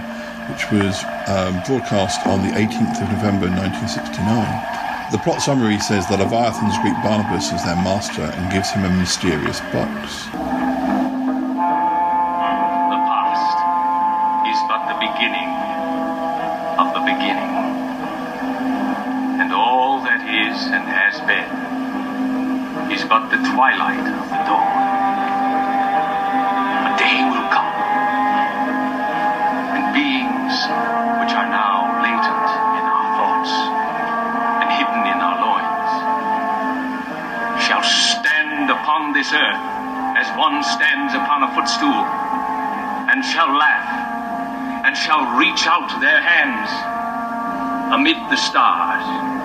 [0.50, 5.12] which was um, broadcast on the 18th of November 1969.
[5.12, 8.90] The plot summary says that Leviathan's Greek Barnabas is their master and gives him a
[8.90, 10.71] mysterious box.
[23.62, 24.74] Twilight of the dawn.
[26.82, 27.78] A day will come,
[29.78, 30.54] and beings
[31.22, 33.54] which are now latent in our thoughts
[34.66, 35.94] and hidden in our loins
[37.62, 39.64] shall stand upon this earth
[40.18, 42.02] as one stands upon a footstool,
[43.14, 46.66] and shall laugh, and shall reach out their hands
[47.94, 49.41] amid the stars.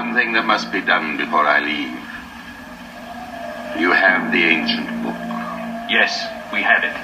[0.00, 1.92] One thing that must be done before I leave.
[3.78, 5.20] You have the ancient book.
[5.92, 6.24] Yes,
[6.54, 6.96] we have it.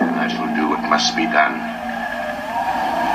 [0.00, 1.58] and I shall do what must be done.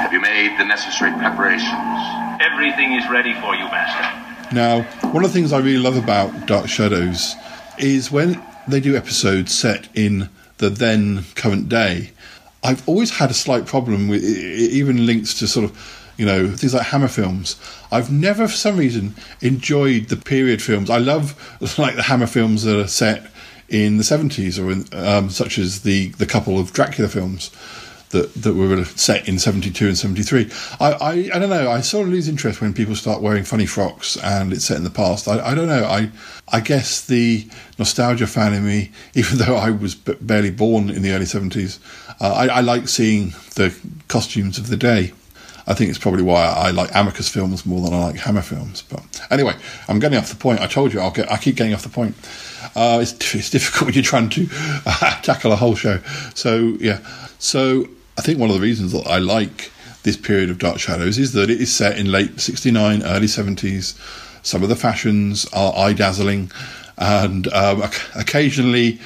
[0.03, 1.99] Have you made the necessary preparations?
[2.41, 4.53] Everything is ready for you, Master.
[4.53, 4.81] Now,
[5.13, 7.35] one of the things I really love about Dark Shadows
[7.77, 12.11] is when they do episodes set in the then current day.
[12.65, 16.27] I've always had a slight problem with it it even links to sort of, you
[16.27, 17.59] know, things like Hammer films.
[17.91, 20.91] I've never, for some reason, enjoyed the period films.
[20.91, 21.33] I love
[21.79, 23.25] like the Hammer films that are set
[23.69, 27.49] in the seventies, or in, um, such as the the couple of Dracula films
[28.09, 31.71] that that were set in 72 and 73 I, I i don't know.
[31.71, 34.83] I sort of lose interest when people start wearing funny frocks and it's set in
[34.83, 35.29] the past.
[35.29, 35.85] I, I don't know.
[35.85, 36.11] I
[36.51, 37.47] i guess the
[37.79, 41.79] nostalgia fan in me even though i was b- barely born in the early 70s
[42.19, 43.73] uh, I, I like seeing the
[44.09, 45.13] costumes of the day
[45.71, 48.81] I think it's probably why I like Amicus films more than I like Hammer films.
[48.81, 49.55] But anyway,
[49.87, 50.59] I'm getting off the point.
[50.59, 51.31] I told you I'll get.
[51.31, 52.13] I keep getting off the point.
[52.75, 54.49] Uh, it's, it's difficult when you're trying to
[54.85, 55.99] uh, tackle a whole show.
[56.35, 56.99] So yeah.
[57.39, 59.71] So I think one of the reasons that I like
[60.03, 63.97] this period of Dark Shadows is that it is set in late '69, early '70s.
[64.43, 66.51] Some of the fashions are eye dazzling,
[66.97, 67.81] and um,
[68.13, 68.99] occasionally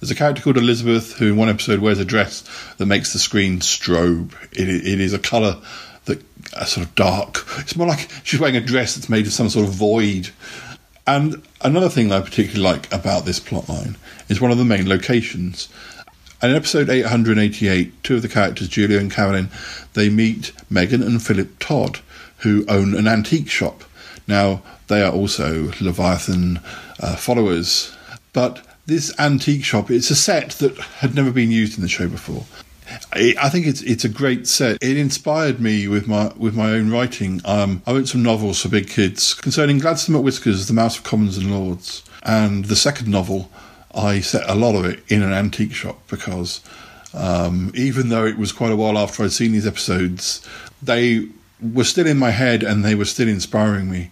[0.00, 2.44] there's a character called Elizabeth who, in one episode, wears a dress
[2.76, 4.34] that makes the screen strobe.
[4.52, 5.56] It, it is a colour
[6.54, 7.44] uh, sort of dark.
[7.58, 10.30] It's more like she's wearing a dress that's made of some sort of void.
[11.06, 13.96] And another thing I particularly like about this plotline
[14.28, 15.68] is one of the main locations.
[16.40, 19.48] And in episode 888, two of the characters, Julia and Carolyn,
[19.94, 22.00] they meet Megan and Philip Todd,
[22.38, 23.84] who own an antique shop.
[24.26, 26.60] Now, they are also Leviathan
[27.00, 27.96] uh, followers,
[28.32, 32.08] but this antique shop, it's a set that had never been used in the show
[32.08, 32.44] before.
[33.12, 34.78] I think it's it's a great set.
[34.82, 37.40] It inspired me with my with my own writing.
[37.44, 41.04] Um, I wrote some novels for big kids concerning Gladstone at Whiskers, The Mouse of
[41.04, 43.50] Commons and Lords, and the second novel.
[43.94, 46.60] I set a lot of it in an antique shop because
[47.14, 50.40] Um, even though it was quite a while after I'd seen these episodes,
[50.82, 51.28] they
[51.60, 54.10] were still in my head and they were still inspiring me.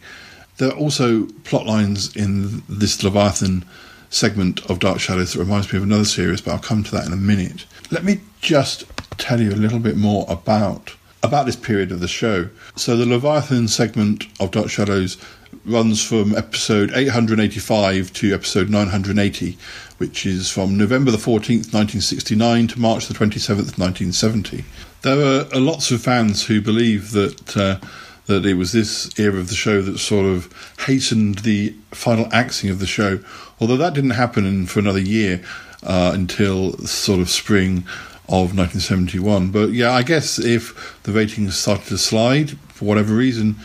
[0.59, 3.65] There are also plot lines in this Leviathan
[4.11, 7.07] segment of Dark Shadows that reminds me of another series, but I'll come to that
[7.07, 7.65] in a minute.
[7.93, 8.85] Let me just
[9.19, 12.49] tell you a little bit more about about this period of the show.
[12.77, 15.19] So the Leviathan segment of Dark Shadows
[15.65, 19.59] runs from episode 885 to episode 980,
[19.99, 24.65] which is from November the 14th, 1969 to March the 27th, 1970.
[25.03, 27.85] There are lots of fans who believe that uh,
[28.27, 30.49] that it was this era of the show that sort of
[30.87, 33.19] hastened the final axing of the show,
[33.59, 35.43] although that didn't happen for another year
[35.83, 37.85] uh, until sort of spring
[38.29, 39.51] of 1971.
[39.51, 43.57] But yeah, I guess if the ratings started to slide for whatever reason,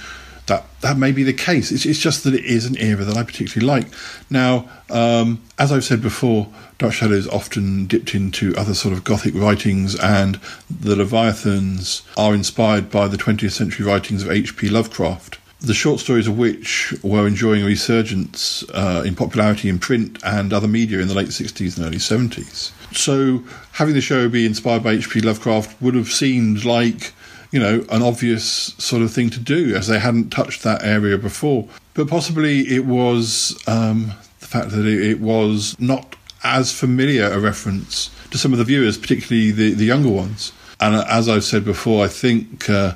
[0.47, 1.71] that that may be the case.
[1.71, 3.91] It's, it's just that it is an era that I particularly like.
[4.29, 6.47] Now, um, as I've said before,
[6.77, 10.39] Dark Shadows often dipped into other sort of Gothic writings, and
[10.69, 14.69] the Leviathans are inspired by the 20th century writings of H.P.
[14.69, 15.39] Lovecraft.
[15.61, 20.53] The short stories of which were enjoying a resurgence uh, in popularity in print and
[20.53, 22.71] other media in the late 60s and early 70s.
[22.95, 23.43] So,
[23.73, 25.21] having the show be inspired by H.P.
[25.21, 27.13] Lovecraft would have seemed like
[27.55, 31.17] you know, an obvious sort of thing to do as they hadn't touched that area
[31.17, 31.65] before.
[31.93, 38.09] But possibly it was um, the fact that it, was not as familiar a reference
[38.31, 40.51] to some of the viewers, particularly the, the younger ones.
[40.81, 42.95] And as I've said before, I think uh,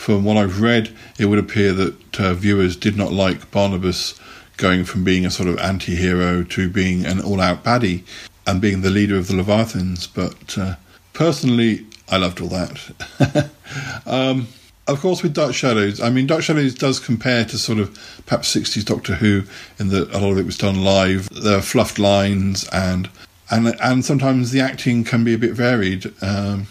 [0.00, 4.18] from what I've read, it would appear that uh, viewers did not like Barnabas
[4.56, 8.04] going from being a sort of anti hero to being an all out baddie
[8.46, 10.06] and being the leader of the Leviathans.
[10.06, 10.76] But uh,
[11.12, 13.50] personally, I loved all that.
[14.06, 14.48] um,
[14.88, 17.94] of course, with Dark Shadows, I mean, Dark Shadows does compare to sort of
[18.24, 19.42] perhaps 60s Doctor Who
[19.78, 21.28] in that a lot of it was done live.
[21.28, 23.10] There are fluffed lines and
[23.50, 26.10] and and sometimes the acting can be a bit varied.
[26.22, 26.68] Um,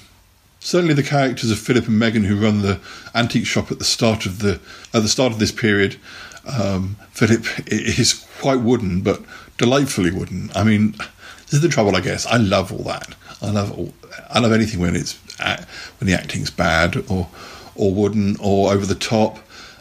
[0.59, 2.79] certainly, the characters of Philip and Megan, who run the
[3.15, 4.59] antique shop at the start of the
[4.93, 5.97] at the start of this period,
[6.45, 9.21] um, Philip is quite wooden, but
[9.57, 10.49] delightfully wooden.
[10.55, 12.25] I mean, this is the trouble, I guess.
[12.25, 13.15] I love all that.
[13.41, 13.93] I love all,
[14.29, 17.29] I love anything when it's when the acting's bad or
[17.75, 19.39] or wooden or over the top.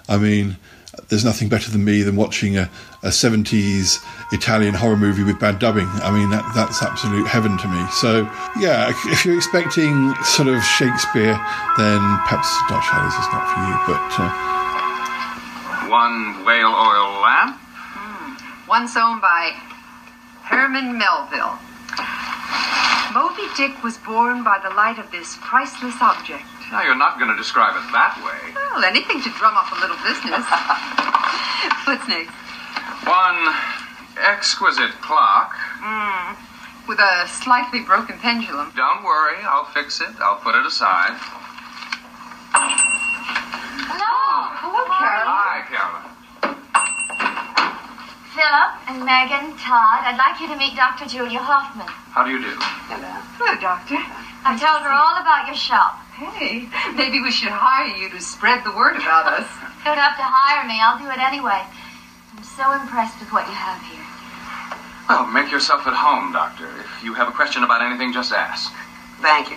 [0.08, 0.56] I mean,
[1.08, 2.70] there's nothing better than me than watching a,
[3.02, 5.86] a 70s Italian horror movie with bad dubbing.
[6.02, 7.86] I mean, that, that's absolute heaven to me.
[7.92, 8.26] So,
[8.58, 11.38] yeah, if you're expecting sort of Shakespeare,
[11.78, 13.74] then perhaps Dark Shadows is not for you.
[13.86, 14.30] But uh,
[15.88, 17.56] one whale oil lamp.
[17.94, 18.68] Mm.
[18.68, 19.54] One sewn by
[20.42, 21.58] Herman Melville.
[23.14, 26.44] Moby Dick was born by the light of this priceless object.
[26.70, 28.52] Now, you're not going to describe it that way.
[28.52, 30.44] Well, anything to drum up a little business.
[31.88, 32.47] What's next?
[33.04, 33.54] One
[34.20, 35.54] exquisite clock.
[35.80, 36.36] Mm,
[36.88, 38.72] with a slightly broken pendulum.
[38.76, 40.08] Don't worry, I'll fix it.
[40.20, 41.12] I'll put it aside.
[43.88, 44.16] Hello.
[44.56, 45.28] Hello, Carol.
[45.28, 46.08] Hi, Carolyn.
[48.38, 51.06] Philip and Megan, Todd, I'd like you to meet Dr.
[51.10, 51.90] Julia Hoffman.
[52.14, 52.54] How do you do?
[52.86, 53.10] Hello.
[53.34, 53.98] Hello, Doctor.
[54.46, 55.98] I told her all about your shop.
[56.14, 59.46] Hey, maybe we should hire you to spread the word about us.
[59.82, 60.78] You don't have to hire me.
[60.78, 61.62] I'll do it anyway.
[62.58, 64.04] I'm so impressed with what you have here.
[65.08, 66.66] Well, make yourself at home, Doctor.
[66.80, 68.72] If you have a question about anything, just ask.
[69.20, 69.56] Thank you.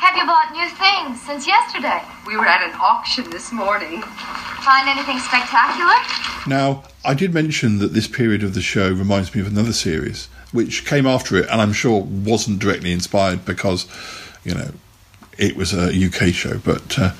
[0.00, 2.00] Have you bought new things since yesterday?
[2.26, 4.00] We were at an auction this morning.
[4.00, 5.92] Find anything spectacular?
[6.46, 10.26] Now, I did mention that this period of the show reminds me of another series,
[10.52, 13.86] which came after it, and I'm sure wasn't directly inspired because,
[14.42, 14.70] you know,
[15.36, 16.58] it was a UK show.
[16.58, 17.12] But uh,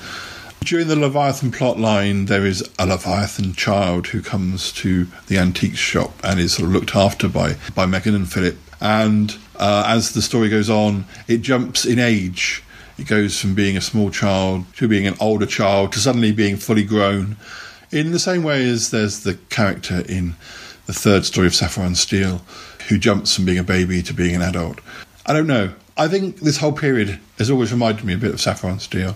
[0.65, 5.77] during the Leviathan plot line, there is a Leviathan child who comes to the antique
[5.77, 8.57] shop and is sort of looked after by, by Megan and Philip.
[8.81, 12.63] And uh, as the story goes on, it jumps in age.
[12.97, 16.57] It goes from being a small child to being an older child to suddenly being
[16.57, 17.37] fully grown.
[17.91, 20.35] In the same way as there's the character in
[20.87, 22.41] the third story of Sapphire and Steel
[22.89, 24.79] who jumps from being a baby to being an adult.
[25.25, 25.73] I don't know.
[25.97, 29.15] I think this whole period has always reminded me a bit of Sapphire and Steel.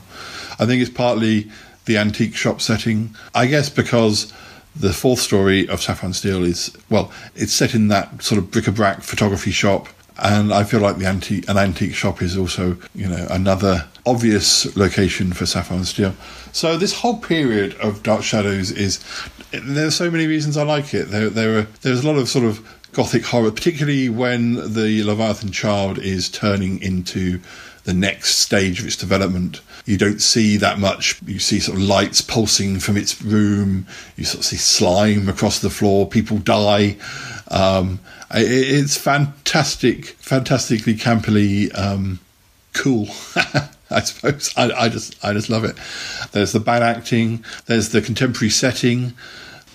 [0.59, 1.49] I think it's partly
[1.85, 3.15] the antique shop setting.
[3.35, 4.31] I guess because
[4.75, 8.51] the fourth story of Sapphire and Steel is, well, it's set in that sort of
[8.51, 9.89] bric-a-brac photography shop
[10.21, 14.75] and I feel like the antique an antique shop is also you know another obvious
[14.75, 16.13] location for Sapphire and Steel.
[16.51, 19.03] So this whole period of Dark Shadows is
[19.51, 21.05] there are so many reasons I like it.
[21.05, 25.51] There there are there's a lot of sort of gothic horror, particularly when the Leviathan
[25.51, 27.39] child is turning into
[27.83, 29.61] the next stage of its development.
[29.85, 31.19] You don't see that much.
[31.25, 33.87] You see sort of lights pulsing from its room.
[34.15, 36.07] You sort of see slime across the floor.
[36.07, 36.97] People die.
[37.49, 37.99] Um,
[38.31, 42.19] it, it's fantastic, fantastically campily um,
[42.73, 43.07] cool.
[43.91, 45.75] I suppose I, I just I just love it.
[46.31, 47.43] There's the bad acting.
[47.65, 49.13] There's the contemporary setting.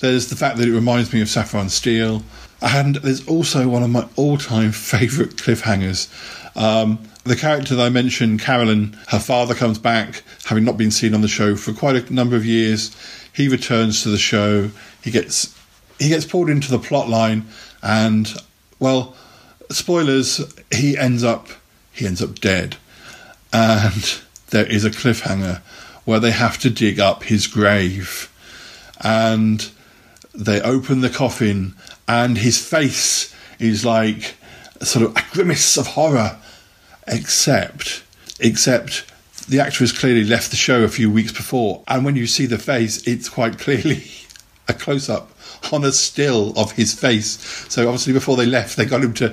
[0.01, 2.23] There's the fact that it reminds me of Sapphire and Steel,
[2.61, 6.09] and there's also one of my all-time favourite cliffhangers.
[6.57, 11.15] Um, the character that I mentioned, Carolyn, her father comes back, having not been seen
[11.15, 12.95] on the show for quite a number of years.
[13.33, 14.71] He returns to the show.
[15.03, 15.59] He gets
[15.99, 17.47] he gets pulled into the plot line,
[17.83, 18.33] and
[18.79, 19.17] well,
[19.71, 20.41] spoilers.
[20.71, 21.49] He ends up
[21.93, 22.77] he ends up dead,
[23.53, 25.61] and there is a cliffhanger
[26.05, 28.31] where they have to dig up his grave,
[29.01, 29.71] and
[30.35, 31.75] they open the coffin,
[32.09, 34.35] and his face is like
[34.83, 36.39] sort of a grimace of horror
[37.07, 38.03] except
[38.41, 39.05] except
[39.49, 42.47] the actor has clearly left the show a few weeks before, and when you see
[42.47, 44.05] the face, it's quite clearly
[44.69, 45.31] a close up
[45.73, 47.39] on a still of his face.
[47.69, 49.29] So obviously, before they left, they got him to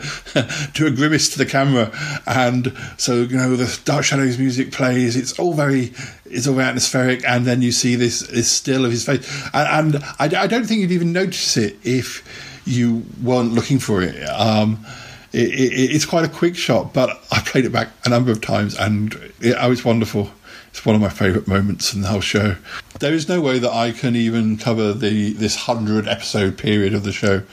[0.73, 1.91] do a grimace to the camera,
[2.27, 5.15] and so you know the Dark Shadows music plays.
[5.15, 5.93] It's all very,
[6.25, 9.95] it's all very atmospheric, and then you see this this still of his face, and,
[9.95, 14.15] and I, I, don't think you'd even notice it if you weren't looking for it.
[14.25, 14.85] Um,
[15.33, 18.41] it, it, it's quite a quick shot, but I played it back a number of
[18.41, 20.31] times and it, oh, it's wonderful.
[20.69, 22.55] It's one of my favourite moments in the whole show.
[22.99, 27.03] There is no way that I can even cover the this hundred episode period of
[27.03, 27.43] the show,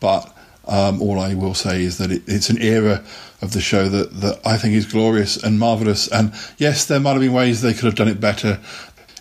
[0.00, 0.34] but
[0.66, 3.02] um, all I will say is that it, it's an era
[3.40, 6.08] of the show that, that I think is glorious and marvellous.
[6.08, 8.60] And yes, there might have been ways they could have done it better.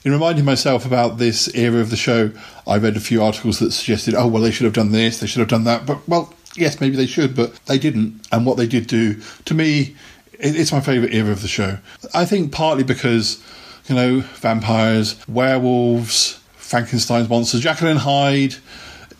[0.03, 2.31] In reminding myself about this era of the show,
[2.65, 5.27] I read a few articles that suggested, oh, well, they should have done this, they
[5.27, 5.85] should have done that.
[5.85, 8.25] But, well, yes, maybe they should, but they didn't.
[8.31, 9.95] And what they did do, to me,
[10.33, 11.79] it's my favourite era of the show.
[12.13, 13.43] I think partly because,
[13.87, 18.55] you know, vampires, werewolves, Frankenstein's monsters, and Hyde.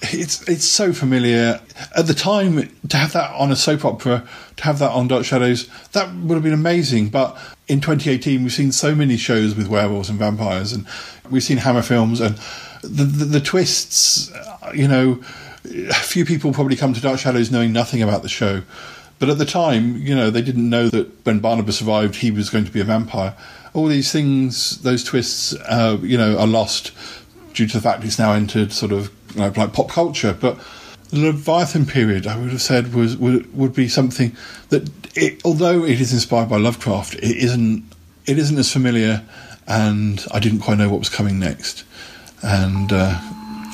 [0.02, 1.60] It's it's so familiar.
[1.96, 4.28] At the time, to have that on a soap opera,
[4.58, 7.10] to have that on Dark Shadows, that would have been amazing.
[7.10, 7.36] But
[7.68, 10.88] in 2018, we've seen so many shows with werewolves and vampires, and
[11.30, 12.38] we've seen Hammer films, and
[12.82, 14.32] the, the, the twists,
[14.74, 15.20] you know,
[15.66, 18.62] a few people probably come to Dark Shadows knowing nothing about the show.
[19.20, 22.50] But at the time, you know, they didn't know that when Barnabas survived, he was
[22.50, 23.36] going to be a vampire.
[23.74, 26.92] All these things, those twists, uh, you know, are lost
[27.54, 30.36] due to the fact it's now entered sort of you know, like pop culture.
[30.40, 30.58] But
[31.12, 34.36] the Leviathan period, I would have said, was would would be something
[34.70, 37.84] that, it, although it is inspired by Lovecraft, it isn't
[38.26, 39.24] it isn't as familiar,
[39.68, 41.84] and I didn't quite know what was coming next,
[42.42, 43.18] and uh,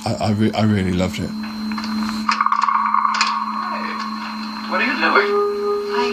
[0.05, 1.29] I I, re- I really loved it.
[4.69, 5.31] What are you doing?
[5.95, 6.05] I,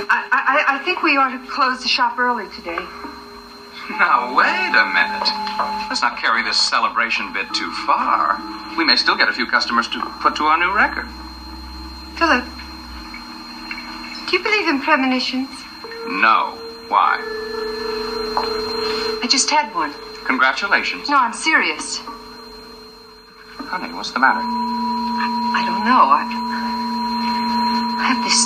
[0.00, 2.78] uh, I, I, I think we ought to close the shop early today.
[3.90, 5.28] Now, wait a minute.
[5.88, 8.38] Let's not carry this celebration bit too far.
[8.76, 11.06] We may still get a few customers to put to our new record.
[12.16, 12.44] Philip,
[14.28, 15.48] do you believe in premonitions?
[16.06, 16.58] No.
[16.88, 17.18] Why?
[19.22, 19.92] I just had one.
[20.26, 21.08] Congratulations.
[21.08, 21.98] No, I'm serious.
[23.68, 24.40] Honey, what's the matter?
[24.40, 26.08] I don't know.
[26.12, 26.24] I,
[27.98, 28.40] I have this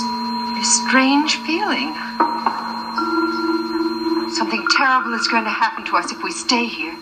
[0.58, 1.94] this strange feeling.
[4.34, 6.94] Something terrible is going to happen to us if we stay here.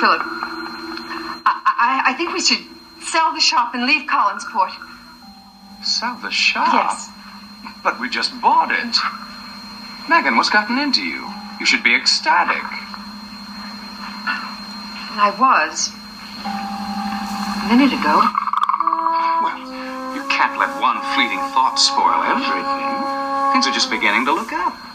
[0.00, 0.20] Philip,
[1.44, 2.60] I, I, I think we should
[3.02, 4.72] sell the shop and leave Collinsport.
[5.82, 6.68] Sell the shop?
[6.72, 7.08] Yes.
[7.82, 8.96] But we just bought it.
[10.08, 11.26] Megan, what's gotten into you?
[11.58, 12.62] You should be ecstatic.
[15.10, 15.88] And I was.
[16.44, 18.20] A minute ago.
[19.40, 19.56] Well,
[20.16, 22.64] you can't let one fleeting thought spoil everything.
[23.52, 24.89] Things are just beginning to look up.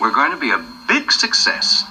[0.00, 1.84] We're going to be a big success.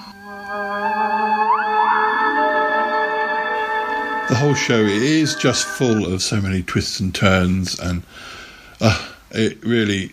[4.30, 8.04] the whole show is just full of so many twists and turns, and
[8.80, 10.12] uh, it really.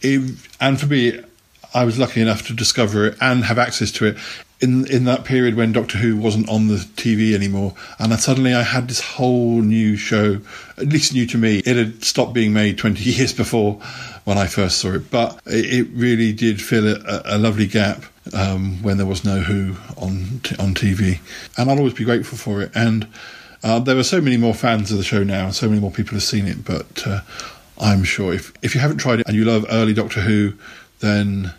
[0.00, 1.20] It, and for me,
[1.74, 4.18] I was lucky enough to discover it and have access to it
[4.60, 8.54] in in that period when Doctor Who wasn't on the TV anymore, and then suddenly
[8.54, 10.40] I had this whole new show,
[10.76, 11.58] at least new to me.
[11.58, 13.80] It had stopped being made twenty years before
[14.24, 18.82] when I first saw it, but it, really did fill a, a lovely gap um,
[18.82, 21.20] when there was no Who on t- on TV,
[21.56, 22.70] and I'll always be grateful for it.
[22.74, 23.06] And
[23.62, 25.90] uh, there are so many more fans of the show now, and so many more
[25.90, 26.64] people have seen it.
[26.64, 27.20] But uh,
[27.78, 30.54] I'm sure if if you haven't tried it and you love early Doctor Who,
[31.00, 31.52] then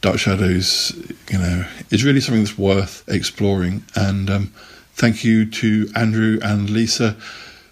[0.00, 0.92] Dark Shadows,
[1.30, 3.82] you know, is really something that's worth exploring.
[3.96, 4.52] And um,
[4.94, 7.16] thank you to Andrew and Lisa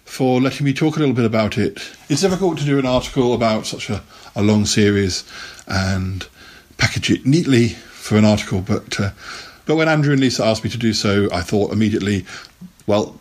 [0.03, 1.79] for letting me talk a little bit about it.
[2.09, 4.01] It's difficult to do an article about such a,
[4.37, 5.25] a long series
[5.67, 6.27] and
[6.77, 9.11] package it neatly for an article, but uh,
[9.65, 12.25] but when Andrew and Lisa asked me to do so, I thought immediately,
[12.85, 13.19] well,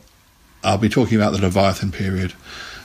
[0.62, 2.34] I'll be talking about the Leviathan period,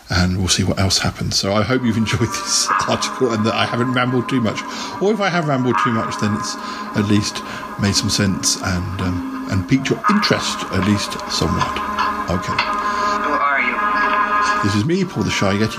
[0.10, 1.38] and we'll see what else happens.
[1.38, 4.62] So I hope you've enjoyed this article and that I haven't rambled too much.
[5.02, 6.56] Or if I have rambled too much, then it's
[6.98, 7.44] at least
[7.80, 11.72] made some sense and um, and piqued your interest at least somewhat.
[12.32, 12.56] Okay.
[12.56, 14.64] Who are you?
[14.64, 15.78] This is me, Paul the Shy Yeti,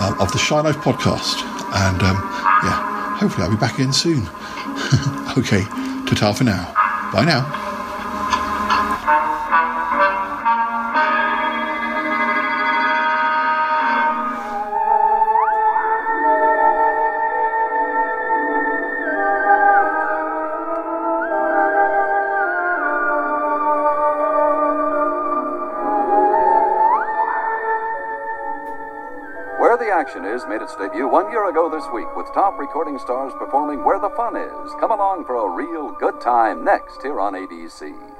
[0.00, 2.16] um, of the Shy Life podcast, and um,
[2.64, 4.22] yeah, hopefully I'll be back again soon.
[5.38, 5.62] okay,
[6.06, 6.72] ta-ta for now.
[7.12, 7.61] Bye now.
[30.02, 33.84] Action Is made its debut one year ago this week with top recording stars performing
[33.84, 34.74] Where the Fun Is.
[34.80, 38.11] Come along for a real good time next here on ABC.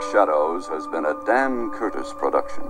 [0.00, 2.64] Dark Shadows has been a Dan Curtis production.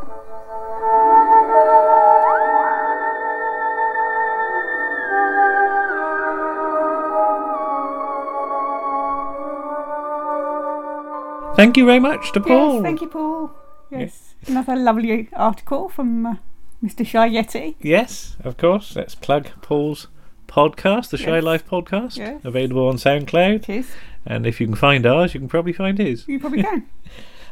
[11.57, 12.75] Thank you very much to Paul.
[12.75, 13.51] Yes, thank you, Paul.
[13.91, 16.35] Yes, another lovely article from uh,
[16.83, 17.05] Mr.
[17.05, 17.75] Shy Yeti.
[17.83, 18.97] Yes, of course.
[18.97, 20.07] Let's plug Paul's
[20.49, 21.45] podcast, the Shy Yes.
[21.45, 22.41] Life podcast, Yes.
[22.45, 23.55] available on SoundCloud.
[23.57, 23.91] It is.
[24.25, 26.27] And if you can find ours, you can probably find his.
[26.27, 26.87] You probably can.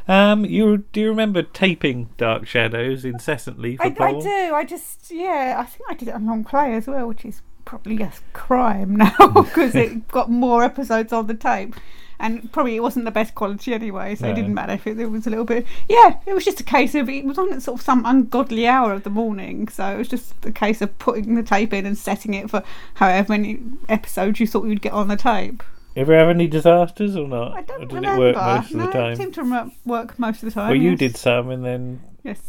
[0.09, 4.55] Um, you do you remember taping Dark Shadows incessantly for I, I do.
[4.55, 7.43] I just, yeah, I think I did it on long play as well, which is
[7.63, 11.75] probably a crime now because it got more episodes on the tape.
[12.21, 14.31] And probably it wasn't the best quality anyway, so No.
[14.31, 15.65] it didn't matter if it, it was a little bit.
[15.87, 18.67] Yeah, it was just a case of it was on at sort of some ungodly
[18.67, 21.85] hour of the morning, so it was just a case of putting the tape in
[21.85, 22.61] and setting it for
[22.95, 25.63] however many episodes you thought you'd get on the tape.
[25.95, 27.53] Ever have any disasters or not?
[27.57, 28.29] I don't or did remember.
[28.29, 29.11] it work most of no, the time?
[29.13, 30.67] it seemed to rem- work most of the time.
[30.69, 30.99] well, you yes.
[30.99, 32.39] did some, and then Yes.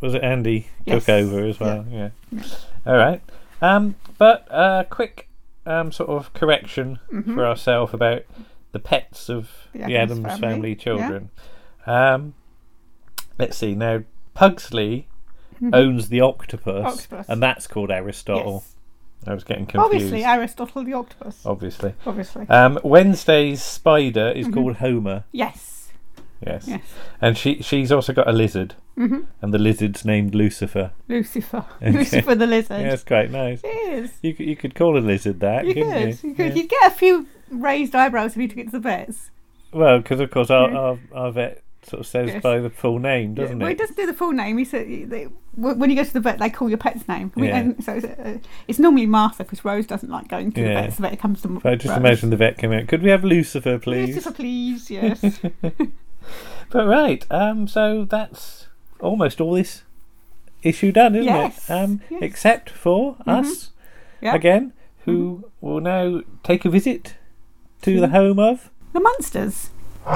[0.00, 1.04] was it Andy Yes.
[1.04, 1.84] took over as well?
[1.90, 2.10] Yeah.
[2.86, 3.20] All right.
[3.60, 5.28] Um, but uh, quick
[5.66, 7.34] um, sort of correction Mhm.
[7.34, 8.22] for ourselves about
[8.72, 10.74] the pets of The the, Addams, family, family, yeah.
[10.76, 11.30] children.
[11.86, 12.34] Um,
[13.38, 14.02] let's see now.
[14.34, 15.06] Pugsley
[15.62, 15.74] Mhm.
[15.74, 17.28] owns the octopus, Octopus.
[17.28, 18.64] and that's called Aristotle.
[19.26, 19.94] I was getting confused.
[19.94, 21.40] Obviously, Aristotle the octopus.
[21.46, 21.94] Obviously.
[22.06, 22.48] Obviously.
[22.48, 24.54] Um, Wednesday's spider is Mhm.
[24.54, 25.24] called Homer.
[25.32, 25.88] Yes.
[26.46, 26.66] Yes.
[26.68, 26.82] Yes.
[27.22, 28.74] And she she's also got a lizard.
[28.98, 29.24] Mhm.
[29.40, 30.90] And the lizard's named Lucifer.
[31.08, 31.64] Lucifer.
[31.82, 31.90] Okay.
[31.90, 32.82] Lucifer the lizard.
[32.82, 33.60] Yeah, it's quite nice.
[33.64, 34.12] It is.
[34.22, 36.22] You could, you could call a lizard that, You couldn't could.
[36.22, 36.28] you?
[36.30, 36.46] You could.
[36.48, 36.54] Yeah.
[36.54, 39.30] You'd get a few raised eyebrows if you took it to the vets.
[39.72, 40.78] Well, because of course our, Yeah.
[40.78, 42.42] our our vet sort of says Yes.
[42.42, 43.70] by the full name, doesn't well, it?
[43.70, 44.58] Well, it doesn't do the full name.
[44.58, 45.24] He said they,
[45.54, 47.30] when you go to the vet, they call your pet's name.
[47.36, 47.58] We- Yeah.
[47.58, 50.80] and so it's, uh, it's normally Martha because Rose doesn't like going to the Yeah.
[50.82, 50.92] vet.
[50.94, 51.98] So the vet comes to If I just Rose.
[51.98, 52.86] imagine the vet came out.
[52.88, 54.08] Could we have Lucifer, please?
[54.14, 54.90] Lucifer, please.
[54.90, 55.22] Yes.
[56.70, 58.68] But right, um, so that's
[59.00, 59.82] almost all this
[60.62, 61.72] issue done, isn't Yes, it?
[61.72, 62.22] Um, yes.
[62.22, 63.40] except for Mhm.
[63.40, 63.70] us
[64.22, 64.34] Yeah.
[64.34, 64.72] again,
[65.04, 67.16] who will now take a visit
[67.82, 69.68] to the home of the Munsters.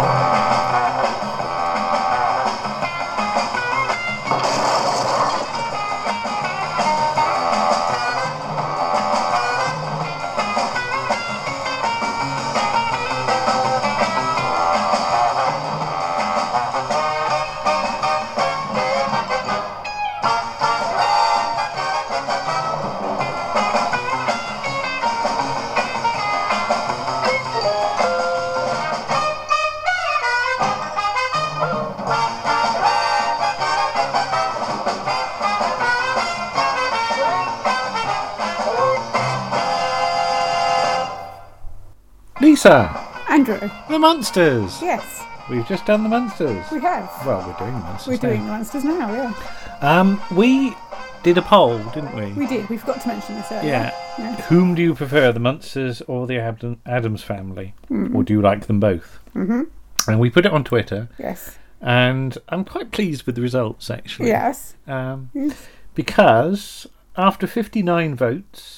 [42.58, 43.08] Lisa.
[43.28, 43.70] Andrew.
[43.88, 44.82] The Munsters.
[44.82, 46.68] Yes, We've just done the Munsters.
[46.72, 47.08] we have.
[47.24, 48.08] Well, we're doing the Munsters.
[48.08, 49.12] We're doing the Munsters now.
[49.12, 49.32] Yeah,
[49.80, 50.74] Um, we
[51.22, 52.32] did a poll, didn't we?
[52.32, 52.68] we did.
[52.68, 53.68] We forgot to mention this earlier.
[53.70, 53.94] Yeah.
[54.18, 54.34] Yeah.
[54.48, 58.12] Whom do you prefer, the Munsters or the Adam- Addams family, Mhm.
[58.12, 59.20] or do you like them both?
[59.36, 59.68] Mhm.
[60.08, 61.08] And we put it on Twitter.
[61.16, 61.58] Yes.
[61.80, 64.30] And I'm quite pleased with the results, actually.
[64.30, 64.74] Yes.
[64.88, 65.68] Um, Yes.
[65.94, 68.77] because after 59 votes.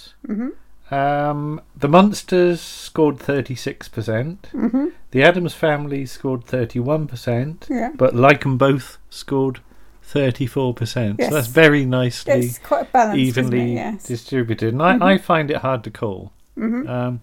[0.91, 4.49] Um, the Munsters scored 36%.
[4.53, 4.93] Mhm.
[5.13, 7.67] The Addams family scored 31%.
[7.71, 7.91] Yeah.
[7.95, 9.61] But them both scored
[10.03, 11.17] 34%.
[11.19, 11.29] Yes.
[11.29, 14.05] So that's very nicely It's quite balanced, evenly Yes.
[14.05, 14.73] distributed.
[14.75, 15.03] And I, Mhm.
[15.03, 16.33] I find it hard to call.
[16.59, 16.89] Mhm.
[16.89, 17.21] Um,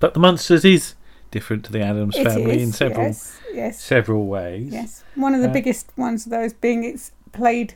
[0.00, 0.94] but the Munsters is
[1.30, 3.78] different to the Addams It Family is, in several yes, yes.
[3.78, 4.72] several ways.
[4.72, 7.74] Yes, one of the Uh, biggest ones of those being it's played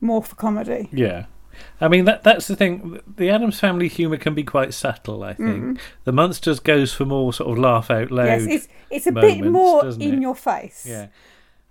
[0.00, 0.88] more for comedy.
[0.90, 1.26] Yeah.
[1.80, 3.00] I mean that that's the thing.
[3.16, 5.22] The Addams Family humour can be quite subtle.
[5.22, 5.78] I think Mm.
[6.04, 8.26] the Munsters goes for more sort of laugh out loud.
[8.26, 10.20] yes, it's it's a bit more in it?
[10.20, 10.86] your face.
[10.88, 11.06] Yeah,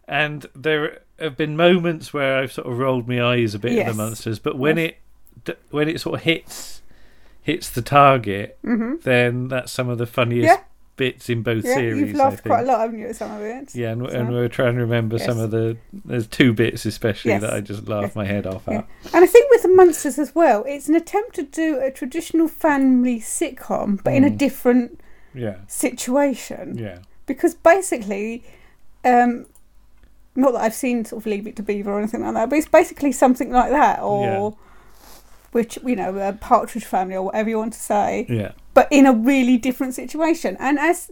[0.07, 3.87] and there have been moments where I've sort of rolled my eyes a bit at
[3.87, 4.93] the Munsters, but when Yes.
[5.47, 6.81] it when it sort of hits
[7.41, 9.01] hits the target, Mhm.
[9.03, 10.63] then that's some of the funniest Yeah.
[10.95, 11.99] Bits in both Yeah, series.
[12.11, 13.73] you've I laughed quite a lot, haven't you, at some of it?
[13.73, 15.75] Yeah, and, So- and we're trying to remember some of the.
[16.05, 17.41] There's two bits especially Yes.
[17.41, 18.15] that I just laughed Yes.
[18.15, 18.79] my head off Yeah.
[18.79, 18.87] at.
[19.13, 22.47] And I think with the Munsters as well, it's an attempt to do a traditional
[22.47, 24.37] family sitcom, but in a Mm.
[24.37, 24.99] different
[25.33, 25.55] Yeah.
[25.67, 26.77] situation.
[26.77, 26.99] Yeah.
[27.25, 28.43] Because basically,
[29.03, 29.47] um,
[30.35, 32.57] not that I've seen sort of Leave It to Beaver or anything like that, but
[32.59, 34.55] it's basically something like that, or
[35.53, 38.25] which you know, a Partridge Family or whatever you want to say.
[38.29, 38.51] Yeah.
[38.73, 41.11] But in a really different situation, and as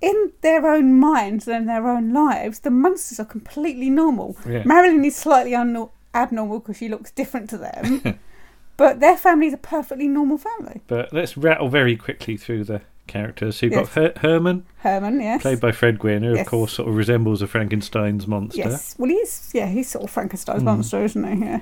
[0.00, 4.36] in their own minds and their own lives, the monsters are completely normal.
[4.48, 4.62] Yeah.
[4.64, 8.18] Marilyn is slightly un- abnormal because she looks different to them,
[8.76, 10.80] but their family is a perfectly normal family.
[10.86, 13.56] But let's rattle very quickly through the characters.
[13.56, 13.88] So you've Yes.
[13.94, 15.42] got Her- Herman, Herman, yes.
[15.42, 16.42] played by Fred Gwynne, who Yes.
[16.42, 18.58] of course sort of resembles a Frankenstein's monster.
[18.60, 18.94] Yes.
[18.96, 20.66] Well, he's yeah, he's sort of Frankenstein's Mm.
[20.66, 21.44] monster, isn't he?
[21.44, 21.60] Yeah.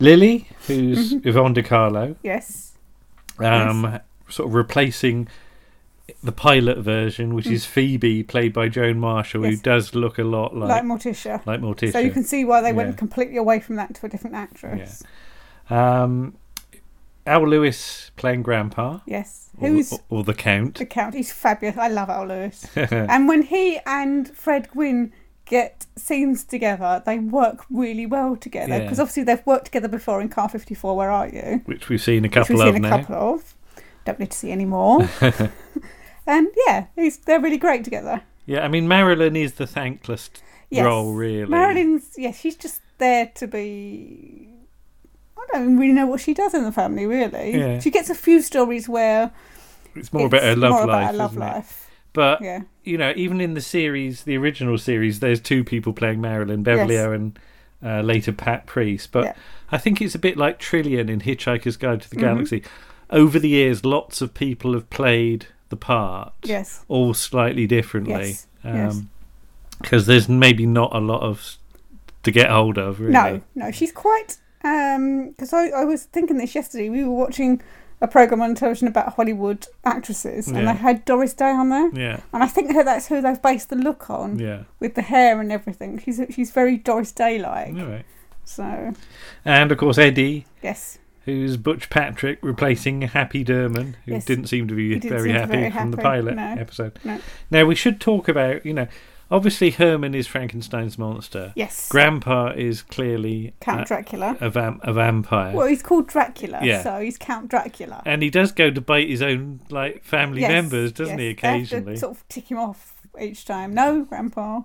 [0.00, 1.26] Lily, who's Mhm.
[1.26, 2.72] Yvonne De Carlo, Yes.
[3.38, 3.98] um,
[4.28, 5.28] sort of replacing
[6.22, 7.52] the pilot version, which Mm.
[7.52, 11.44] is Phoebe, played by Joan Marshall, who does look a lot like Like, Morticia.
[11.46, 11.92] like Morticia.
[11.92, 12.74] So you can see why they Yeah.
[12.74, 15.02] went completely away from that to a different actress.
[15.70, 16.34] Um,
[17.26, 19.00] Al Lewis playing Grandpa.
[19.06, 19.50] Yes.
[19.60, 20.76] Or, Who's or, or the Count.
[20.78, 21.14] the Count?
[21.14, 21.76] He's fabulous.
[21.76, 22.66] I love Al Lewis.
[22.76, 25.12] and when he and Fred Gwynne
[25.44, 28.78] get scenes together, they work really well together Yeah.
[28.80, 30.96] because obviously they've worked together before in Car 54.
[30.96, 31.60] Where are you?
[31.66, 32.96] which we've seen a Which couple we've of seen a now.
[32.98, 33.54] couple of.
[34.08, 35.06] Don't need to see any more.
[36.26, 38.22] and yeah, he's, they're really great together.
[38.46, 40.30] yeah, I mean Marilyn is the thankless
[40.70, 40.84] Yes.
[40.86, 41.44] role, really.
[41.50, 44.48] Marilyn's yeah, she's just there to be.
[45.36, 47.04] I don't really know what she does in the family.
[47.06, 47.80] Really, Yeah.
[47.80, 49.30] she gets a few stories where
[49.94, 51.90] It's more about her love more life, about her love life.
[52.14, 52.60] But Yeah.
[52.82, 56.94] you know, even in the series, the original series, there's two people playing Marilyn, Beverly
[56.94, 57.06] Yes.
[57.06, 57.36] Owen,
[57.84, 59.12] uh, later Pat Priest.
[59.12, 59.32] But Yeah.
[59.70, 62.20] I think it's a bit like Trillian in Hitchhiker's Guide to the Mhm.
[62.20, 62.62] Galaxy.
[63.10, 66.84] Over the years, lots of people have played the part, Yes.
[66.88, 68.28] all slightly differently.
[68.28, 69.00] Yes, um, yes.
[69.80, 71.56] Because there's maybe not a lot of
[72.24, 73.12] to get hold of, really.
[73.12, 74.38] No, no, she's quite.
[74.64, 76.88] Um, because I, I was thinking this yesterday.
[76.90, 77.62] We were watching
[78.00, 80.72] a program on television about Hollywood actresses, and Yeah.
[80.72, 81.90] they had Doris Day on there.
[81.94, 82.20] Yeah.
[82.32, 84.38] And I think her, that's who they've based the look on.
[84.38, 84.64] Yeah.
[84.80, 87.74] With the hair and everything, she's she's very Doris Day like.
[87.76, 88.04] Right.
[88.44, 88.92] So
[89.44, 90.46] And of course, Eddie.
[90.62, 90.98] Yes.
[91.28, 94.24] Who's Butch Patrick replacing Happy Derman, who Yes.
[94.24, 96.56] didn't seem to be He didn't very happy from the pilot no.
[96.58, 96.98] episode.
[97.04, 97.18] No.
[97.50, 98.86] Now, we should talk about, you know,
[99.30, 101.52] obviously Herman is Frankenstein's monster.
[101.54, 101.86] Yes.
[101.90, 104.38] Grandpa is clearly Count a- Dracula.
[104.40, 105.54] A, vam- a vampire.
[105.54, 106.82] Well, he's called Dracula, Yeah.
[106.82, 108.02] so he's Count Dracula.
[108.06, 111.26] and he does go to bite his own like family Yes, members, doesn't he?
[111.28, 111.40] yes.
[111.40, 113.74] To Occasionally, sort of tick him off each time.
[113.74, 114.62] No, Grandpa.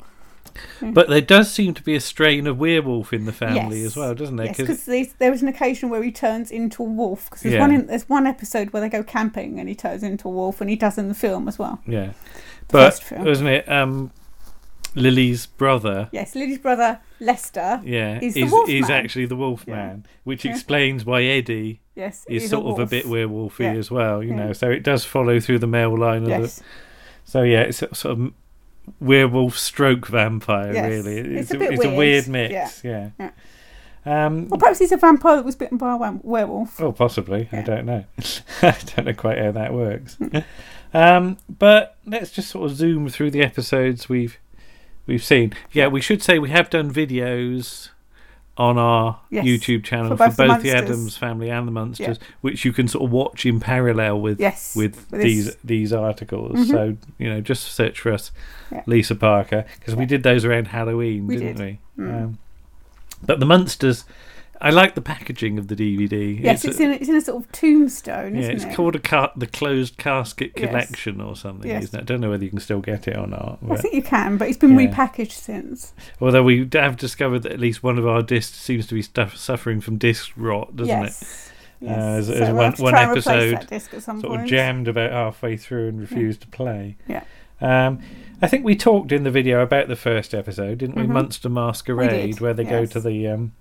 [0.82, 3.88] But there does seem to be a strain of werewolf in the family Yes.
[3.91, 4.47] as well, doesn't there?
[4.47, 7.26] Yes, because there was an occasion where he turns into a wolf.
[7.26, 7.62] Because there's Yeah.
[7.62, 10.62] one in, there's one episode where they go camping and he turns into a wolf,
[10.62, 11.80] and he does in the film as well.
[11.88, 12.14] yeah,
[12.70, 14.12] The but wasn't it um,
[14.95, 16.10] Lily's brother?
[16.12, 17.82] Yes, Lily's brother Lester.
[17.84, 19.76] Yeah, is is, is actually the wolf Yeah.
[19.76, 20.51] man, which Yeah.
[20.51, 23.72] explains why Eddie Yes, is he's a sort of a bit werewolfy Yeah.
[23.74, 24.22] as well.
[24.24, 26.58] You know, so it does follow through the male line of Yes.
[26.58, 26.64] the.
[27.26, 28.34] So yeah, it's sort of
[28.99, 30.73] werewolf stroke vampire.
[30.73, 30.89] Yes.
[31.05, 31.97] Really, It's it's, a a, bit it's a weird.
[31.97, 32.84] weird mix.
[32.84, 33.09] Yeah.
[33.19, 33.29] Yeah.
[34.05, 36.79] Um, Well, perhaps he's a vampire that was bitten by a werewolf.
[36.81, 37.47] Oh, possibly.
[37.51, 38.03] I don't know.
[38.61, 40.17] I don't know quite how that works.
[40.93, 44.38] um, but let's just sort of zoom through the episodes we've
[45.07, 45.53] we've seen.
[45.71, 47.89] Yeah, we should say we have done videos
[48.56, 51.72] on our Yes, YouTube channel for for both both, the the, Addams family and the
[51.72, 52.28] Munsters, Yeah.
[52.41, 55.93] which you can sort of watch in parallel with Yes, with with these this- these
[55.93, 56.58] articles.
[56.60, 56.70] Mhm.
[56.70, 58.32] So you know, just search for us,
[58.72, 58.84] Yeah.
[58.86, 61.80] Lisa Parker, because we did those around Halloween, We didn't did.
[61.97, 62.04] we?
[62.04, 62.24] Mm.
[62.24, 62.38] Um,
[63.26, 64.06] but the Munsters.
[64.64, 66.41] I like the packaging of the DVD.
[66.41, 68.74] Yes, it's, a- in it's in a sort of tombstone, yeah, it's it?
[68.74, 70.66] called a car- the closed casket Yes.
[70.70, 71.84] collection or something, Yes.
[71.84, 72.01] isn't it?
[72.03, 73.59] I don't know whether you can still get it or not.
[73.70, 74.88] I think you can, but it's been Yeah.
[74.88, 75.93] repackaged since.
[76.22, 79.36] Although we have discovered that at least one of our discs seems to be stuff
[79.36, 81.22] suffering from disc rot, doesn't Yes.
[81.22, 81.86] it?
[81.86, 81.97] Yes.
[81.97, 84.22] Uh, as, So as we'll one, one try and replace episode that disc at some
[84.22, 84.43] sort point.
[84.43, 86.95] of jammed about halfway through and refused to play.
[87.07, 87.24] Yeah.
[87.59, 87.99] Um,
[88.41, 91.03] I think we talked in the video about the first episode, didn't we?
[91.03, 91.09] Mhm.
[91.09, 93.51] Munster Masquerade, did, where they go to the um,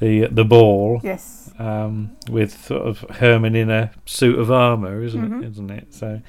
[0.00, 1.00] the the ball.
[1.02, 1.50] Yes.
[1.58, 5.42] Um, with sort of Herman in a suit of armor, isn't Mhm.
[5.42, 5.46] it?
[5.52, 5.94] Isn't it?
[5.94, 6.20] So,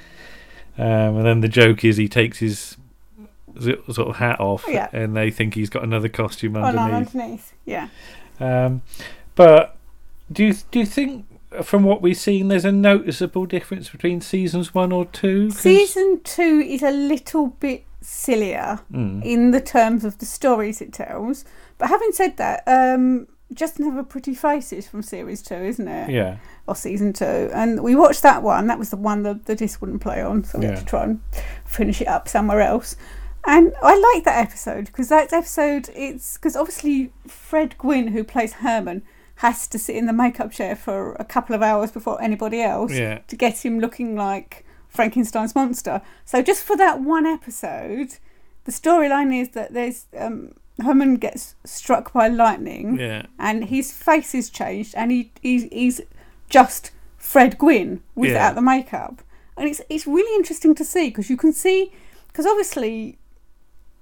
[0.78, 2.78] um, and then the joke is he takes his
[3.60, 4.88] sort of hat off, Yeah.
[4.94, 6.80] and they think he's got another costume underneath.
[6.80, 7.16] Oh, no, underneath.
[7.16, 7.54] underneath.
[7.66, 7.88] Yeah.
[8.40, 8.82] Um,
[9.36, 9.76] but
[10.32, 11.26] do you do you think
[11.64, 15.50] from what we've seen there's a noticeable difference between seasons one or two?
[15.50, 19.24] 'Cause- Season two is a little bit sillier Mm.
[19.26, 21.44] in the terms of the stories it tells.
[21.78, 26.10] But having said that, um, Just Another Pretty Faces from series two, isn't it?
[26.10, 26.38] Yeah.
[26.68, 27.50] Or season two.
[27.54, 28.68] And we watched that one.
[28.68, 30.44] That was the one that the disc wouldn't play on.
[30.44, 31.22] So we had to try and
[31.66, 32.98] finish it up somewhere else.
[33.46, 38.54] And I like that episode because that episode, it's because obviously Fred Gwynne, who plays
[38.54, 39.04] Herman,
[39.36, 42.92] has to sit in the makeup chair for a couple of hours before anybody else
[42.92, 43.20] Yeah.
[43.28, 46.02] to get him looking like Frankenstein's monster.
[46.26, 48.18] So just for that one episode,
[48.66, 50.54] the storyline is that there's um,
[50.84, 53.26] Herman gets struck by lightning, Yeah.
[53.40, 56.02] and his face is changed, and he he's, he's
[56.50, 58.54] just Fred Gwynne without Yeah.
[58.54, 59.22] the makeup,
[59.58, 61.92] and it's it's really interesting to see because you can see
[62.28, 63.18] because obviously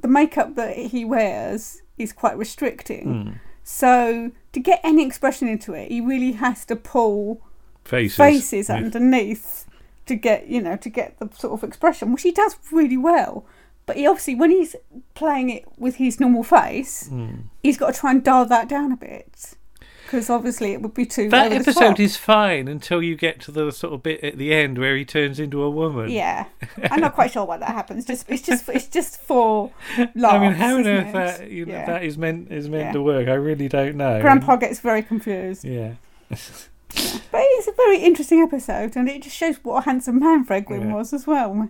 [0.02, 3.06] the makeup that he wears is quite restricting.
[3.08, 3.40] Mm.
[3.64, 7.42] So to get any expression into it, he really has to pull
[7.86, 8.16] Faces.
[8.18, 9.66] faces underneath
[10.08, 13.46] to get you know to get the sort of expression, which he does really well.
[13.86, 14.76] But he obviously, when he's
[15.14, 17.44] playing it with his normal face, Mm.
[17.62, 19.54] he's got to try and dial that down a bit
[20.06, 21.30] because obviously it would be too.
[21.30, 24.78] That episode is fine until you get to the sort of bit at the end
[24.80, 26.10] where he turns into a woman.
[26.10, 26.46] Yeah,
[26.92, 28.06] I'm not quite sure why that happens.
[28.06, 29.72] Just it's just it's just for
[30.16, 30.34] laughs.
[30.36, 31.86] I mean, how on earth that you know, Yeah.
[31.86, 32.92] that is meant is meant Yeah.
[32.94, 33.28] to work?
[33.28, 34.20] I really don't know.
[34.22, 35.64] Grandpa gets very confused.
[35.64, 35.94] Yeah.
[37.32, 40.66] But it's a very interesting episode, and it just shows what a handsome man Fred
[40.70, 40.94] Yeah.
[40.94, 41.70] was as well.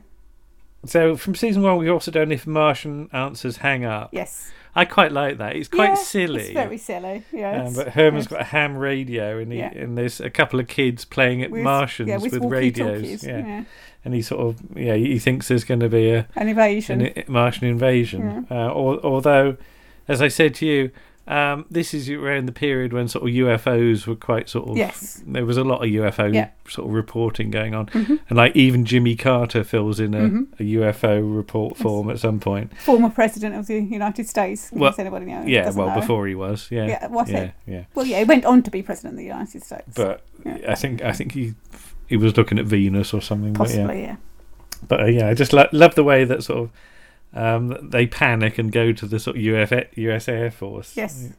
[0.85, 4.09] So from season one, we've also done if Martian answers hang up.
[4.11, 4.51] Yes.
[4.77, 5.55] I quite like that.
[5.55, 6.41] It's quite Yeah, silly.
[6.43, 7.23] It's very silly.
[7.31, 7.63] Yeah.
[7.63, 8.31] Um, but Herman's yes.
[8.31, 9.71] got a ham radio, and he, Yeah.
[9.73, 13.23] and there's a couple of kids playing at With- Martians yeah, with with, radios.
[13.23, 13.63] Yeah.
[14.03, 17.01] and he sort of yeah he thinks there's going to be a An invasion.
[17.01, 18.45] an Martian invasion.
[18.51, 19.55] Uh, al- although,
[20.09, 20.91] as I said to you,
[21.27, 25.23] um, this is around the period when sort of UFOs were quite sort of Yes.
[25.25, 26.49] There was a lot of UFO Yeah.
[26.69, 28.19] sort of reporting going on, Mhm.
[28.29, 30.47] and like even Jimmy Carter fills in a, Mhm.
[30.59, 32.77] a UFO report form at some point.
[32.77, 34.69] Former president of the United States.
[34.71, 35.47] Well, anybody knows.
[35.47, 35.95] yeah, well know.
[35.99, 37.51] before he was, yeah, Yeah, was yeah, it?
[37.65, 37.83] yeah.
[37.95, 39.93] Well, yeah, he went on to be president of the United States.
[39.95, 40.57] But Yeah.
[40.67, 41.53] I think I think he
[42.07, 43.55] he was looking at Venus or something.
[43.55, 44.01] Possibly, but yeah.
[44.03, 44.15] yeah.
[44.87, 46.69] But uh, yeah, I just lo- love the way that sort of
[47.35, 50.95] um, they panic and go to the sort of UF, US Air Force.
[50.97, 51.29] Yes.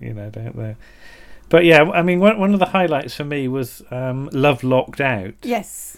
[0.00, 0.76] you know, don't they?
[1.48, 5.00] But yeah, I mean, one one of the highlights for me was um, Love Locked
[5.00, 5.34] Out.
[5.42, 5.96] Yes.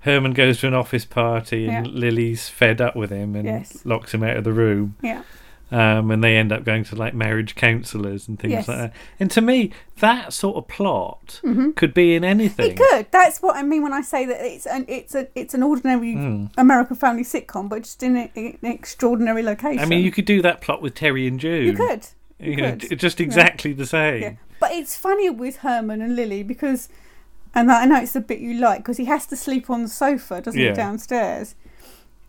[0.00, 1.92] Herman goes to an office party and Yeah.
[1.92, 3.84] Lily's fed up with him and Yes.
[3.84, 4.96] locks him out of the room.
[5.02, 5.22] Yeah.
[5.70, 8.68] Um, and they end up going to like marriage counsellors and things Yes.
[8.68, 8.92] like that.
[9.20, 11.76] And to me, that sort of plot Mhm.
[11.76, 12.70] could be in anything.
[12.70, 13.06] It could.
[13.10, 16.14] That's what I mean when I say that it's an it's a it's an ordinary
[16.14, 16.50] Mm.
[16.56, 19.80] American family sitcom, but just in a, an extraordinary location.
[19.80, 21.66] I mean, you could do that plot with Terry and June.
[21.66, 22.06] You could.
[22.38, 22.78] You You could.
[22.80, 23.26] j- just Yeah.
[23.26, 24.22] exactly the same.
[24.22, 24.32] Yeah.
[24.60, 26.88] But it's funnier with Herman and Lily because,
[27.54, 29.88] and I know it's the bit you like because he has to sleep on the
[29.88, 30.70] sofa, doesn't Yeah.
[30.70, 31.54] he, downstairs?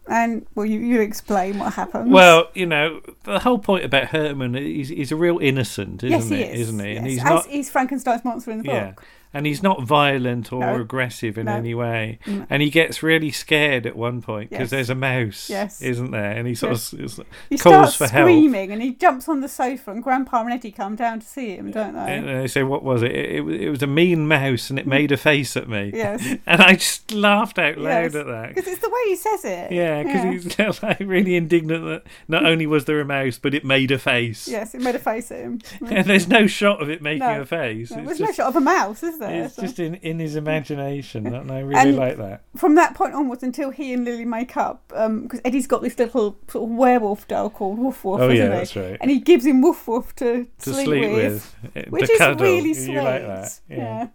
[0.10, 2.10] And well, you you explain what happens.
[2.10, 6.30] Well, you know, the whole point about Herman, he's, he's a real innocent, isn't yes,
[6.30, 6.56] he it?
[6.56, 6.62] is.
[6.62, 6.96] Isn't he?
[6.96, 7.46] And he's As not.
[7.46, 8.74] he's Frankenstein's monster in the book.
[8.74, 8.94] Yeah.
[9.34, 10.82] And he's not violent or No.
[10.82, 11.54] aggressive in No.
[11.56, 12.18] any way.
[12.26, 12.48] No.
[12.50, 14.70] And he gets really scared at one point because Yes.
[14.72, 15.82] there's a mouse, Yes.
[15.84, 16.32] isn't there?
[16.32, 16.94] And he sort Yes.
[16.94, 18.26] of He calls starts for help.
[18.26, 21.56] screaming and he jumps on the sofa and Grandpa and Eddie come down to see
[21.56, 22.12] him, don't they?
[22.12, 23.12] And uh, they say, "What was it?
[23.12, 24.90] It, it, was- it was a mean mouse, and it mm.
[24.90, 26.26] made a face at me." Yes.
[26.48, 28.56] and I just laughed out loud at that.
[28.56, 29.72] Because it's the way he says it.
[29.72, 30.24] Yeah, because
[30.56, 34.00] he's like really indignant that not only was there a mouse, but it made a
[34.00, 34.48] face.
[34.48, 35.60] Yes, it made a face at him.
[35.90, 37.90] And there's no shot of it making a face.
[37.90, 39.44] There's no shot of a mouse, there?
[39.46, 42.42] It's just in, in his imagination, and I really And like that.
[42.58, 46.38] From that point onwards, until he and Lily make up, because Eddie's got this little
[46.48, 48.50] sort of werewolf doll called Woof Woof, Oh, isn't yeah, he?
[48.50, 48.98] that's right.
[49.02, 52.20] And he gives him Woof Woof to, To sleep, sleep with, with, uh, which is
[52.42, 52.96] really You sweet.
[52.98, 53.78] like that, yeah.
[53.78, 54.08] yeah.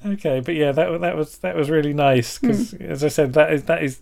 [0.06, 2.82] Okay, but yeah, that that was that was really nice because, Hmm.
[2.84, 4.00] as I said, that is that is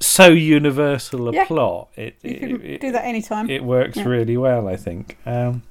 [0.00, 1.44] so universal a Yeah.
[1.46, 1.88] plot.
[1.96, 3.48] It, You it, can it- do that anytime.
[3.48, 4.04] It works Yeah.
[4.08, 5.18] really well, I think.
[5.24, 5.62] Um,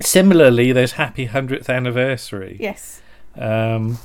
[0.00, 2.56] similarly, there's Happy Hundredth Anniversary.
[2.60, 3.00] Yes.
[3.36, 3.98] um,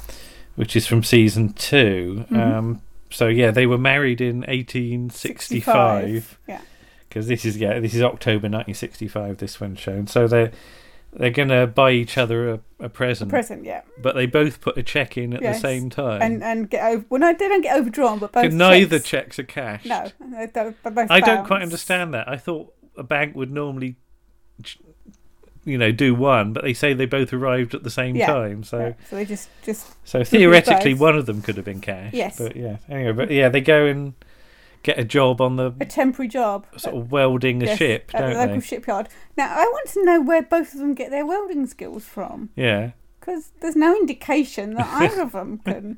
[0.56, 2.38] which is from season 2 Mhm.
[2.40, 2.82] Um,
[3.12, 6.40] so yeah, they were married in 1865.
[6.48, 6.62] Yeah.
[7.08, 9.38] Because this is yeah, this is October 1965.
[9.38, 10.08] This one's shown.
[10.08, 10.52] So they're
[11.14, 13.30] they're gonna buy each other a, a present.
[13.30, 13.82] present, yeah.
[14.02, 15.56] But they both put a check in at Yes.
[15.58, 16.22] the same time.
[16.22, 17.06] And and get over.
[17.10, 18.52] Well, no, they don't get overdrawn, but both.
[18.52, 19.86] Neither checks- checks are cashed.
[19.86, 20.12] No,
[20.54, 20.76] both
[21.12, 22.28] I don't quite understand that.
[22.28, 23.96] I thought a bank would normally
[25.68, 28.64] you know do one, but they say they both arrived at the same Yeah, time.
[28.64, 32.14] So so they just just so theoretically, one of them could have been Cash.
[32.14, 32.38] Yes.
[32.38, 32.78] But yeah.
[32.90, 34.14] Anyway, but yeah, they go and
[34.84, 38.22] get a job on the a temporary job sort of welding a Yes, ship, at
[38.22, 38.62] don't the local they?
[38.62, 39.10] shipyard.
[39.36, 42.92] Now I want to know where both of them get their welding skills from Yeah.
[43.20, 45.98] because there's no indication that either of them can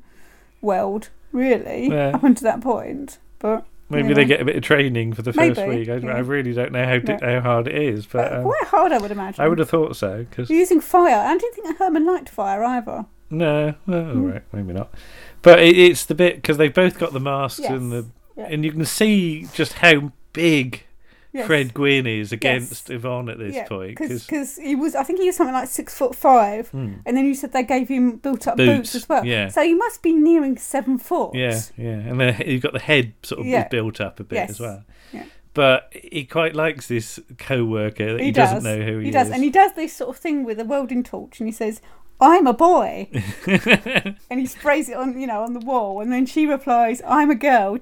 [0.60, 2.10] weld really Yeah.
[2.14, 3.18] up until that point.
[3.38, 4.14] But Maybe anyway.
[4.14, 5.88] they get a bit of training for the first Maybe, week.
[5.88, 6.14] I, yeah.
[6.14, 7.40] I really don't know how di- Yeah.
[7.40, 9.44] how hard it is, but um, quite hard, I would imagine.
[9.44, 11.16] I would have thought so because You're using fire.
[11.16, 13.04] I don't think a Herman liked fire either.
[13.30, 14.20] no, well, Hmm.
[14.26, 14.94] all right, maybe not.
[15.42, 18.46] But it, it's the bit because they've both got the masks Yes, and the yeah.
[18.48, 20.84] and you can see just how big
[21.32, 21.46] Yes.
[21.46, 23.96] Fred Gwynne is against Yvonne at this yeah, point.
[23.96, 24.96] 'cause- because he was.
[24.96, 26.94] I think he was something like six foot five, Hmm.
[27.06, 29.24] and then you said they gave him built up boots, Boots, as well.
[29.24, 29.46] yeah.
[29.48, 31.34] So he must be nearing seven foot.
[31.34, 33.68] Yeah, yeah, and then you've got the head sort of Yeah.
[33.68, 34.82] built up a bit Yes, as well.
[35.12, 35.24] yeah.
[35.54, 38.50] But he quite likes this co-worker that he, does.
[38.52, 39.32] doesn't know who he, does, is.
[39.34, 41.80] and he does this sort of thing with a welding torch, and he says,
[42.20, 43.08] "I'm a boy,"
[43.46, 47.30] and he sprays it on, you know, on the wall, and then she replies, "I'm
[47.30, 47.78] a girl,"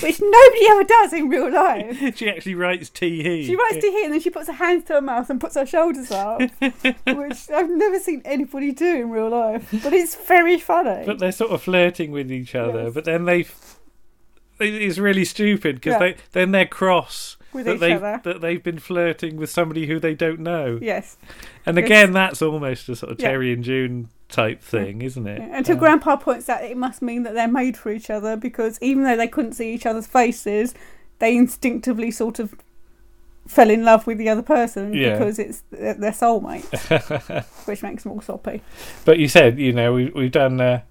[0.00, 1.98] which nobody ever does in real life.
[2.16, 3.44] she actually writes tee hee.
[3.46, 5.54] She writes to here, and then she puts her hands to her mouth and puts
[5.54, 9.68] her shoulders up, which I've never seen anybody do in real life.
[9.82, 11.04] But it's very funny.
[11.06, 12.84] But they're sort of flirting with each other.
[12.84, 12.94] Yes.
[12.94, 13.46] But then they,
[14.60, 15.98] it's really stupid because Yeah.
[15.98, 18.20] they then they're cross With that each they other.
[18.24, 20.78] that they've been flirting with somebody who they don't know.
[20.82, 21.16] Yes.
[21.64, 23.28] And It's- again, that's almost a sort of Yeah.
[23.30, 25.40] Terry and June type thing, isn't it?
[25.52, 28.78] Until Um, Grandpa points out it must mean that they're made for each other because
[28.82, 30.74] even though they couldn't see each other's faces,
[31.18, 32.54] they instinctively sort of
[33.46, 35.14] fell in love with the other person Yeah.
[35.18, 36.66] because it's their soulmate,
[37.66, 38.60] which makes them all soppy.
[39.06, 40.82] But you said, you know, we, we've done uh,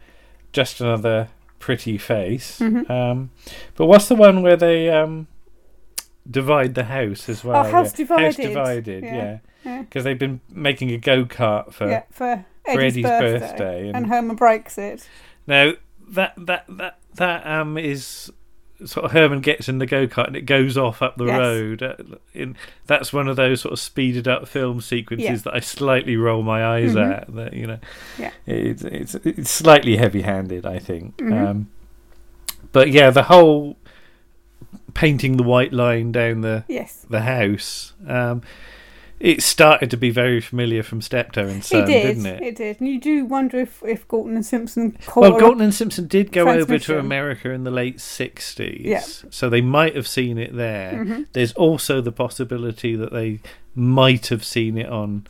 [0.53, 1.27] just another
[1.59, 2.59] pretty face.
[2.59, 2.89] Mhm.
[2.89, 3.29] Um,
[3.75, 5.27] but what's the one where they um,
[6.29, 7.65] divide the house as well?
[7.65, 7.97] Oh, House yeah.
[7.97, 8.25] Divided.
[8.25, 9.37] House divided, Yeah.
[9.81, 14.07] Because they've been making a go kart for for Eddie's, Eddie's birthday, birthday, and, and-
[14.07, 15.07] Herman breaks it.
[15.45, 15.73] Now
[16.09, 18.31] that that that that um is
[18.85, 21.37] sort of Herman gets in the go kart and it goes off up the Yes.
[21.39, 21.83] road.
[21.83, 21.95] Uh,
[22.33, 22.55] in
[22.85, 25.35] that's one of those sort of speeded up film sequences Yeah.
[25.37, 27.17] that I slightly roll my eyes Mhm.
[27.17, 27.35] at.
[27.35, 27.79] That you know,
[28.19, 28.31] Yeah.
[28.45, 31.17] it's it's it's slightly heavy handed, I think.
[31.17, 31.45] Mhm.
[31.49, 31.69] Um,
[32.71, 33.77] but yeah, the whole
[34.97, 37.05] painting the white line down the Yes.
[37.07, 37.93] the house.
[38.07, 38.41] Um,
[39.19, 42.41] it started to be very familiar from Steptoe and Son, it did, didn't it?
[42.43, 44.95] It did, and you do wonder if, if Galton and Simpson.
[45.15, 46.99] Well, Galton and Simpson did go over to.
[46.99, 48.81] America in the late 60s.
[48.83, 49.01] Yeah.
[49.31, 51.03] So they might have seen it there.
[51.05, 51.27] Mhm.
[51.33, 53.39] There's also the possibility that they
[53.75, 55.25] might have seen it on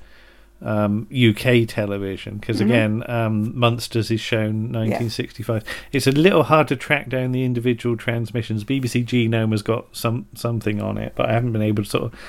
[0.61, 2.65] um, UK television because, Mhm.
[2.65, 5.63] again, um, Munsters is shown 1965.
[5.91, 8.63] It's a little hard to track down the individual transmissions.
[8.63, 12.03] BBC Genome has got some something on it, but I haven't been able to sort
[12.05, 12.19] of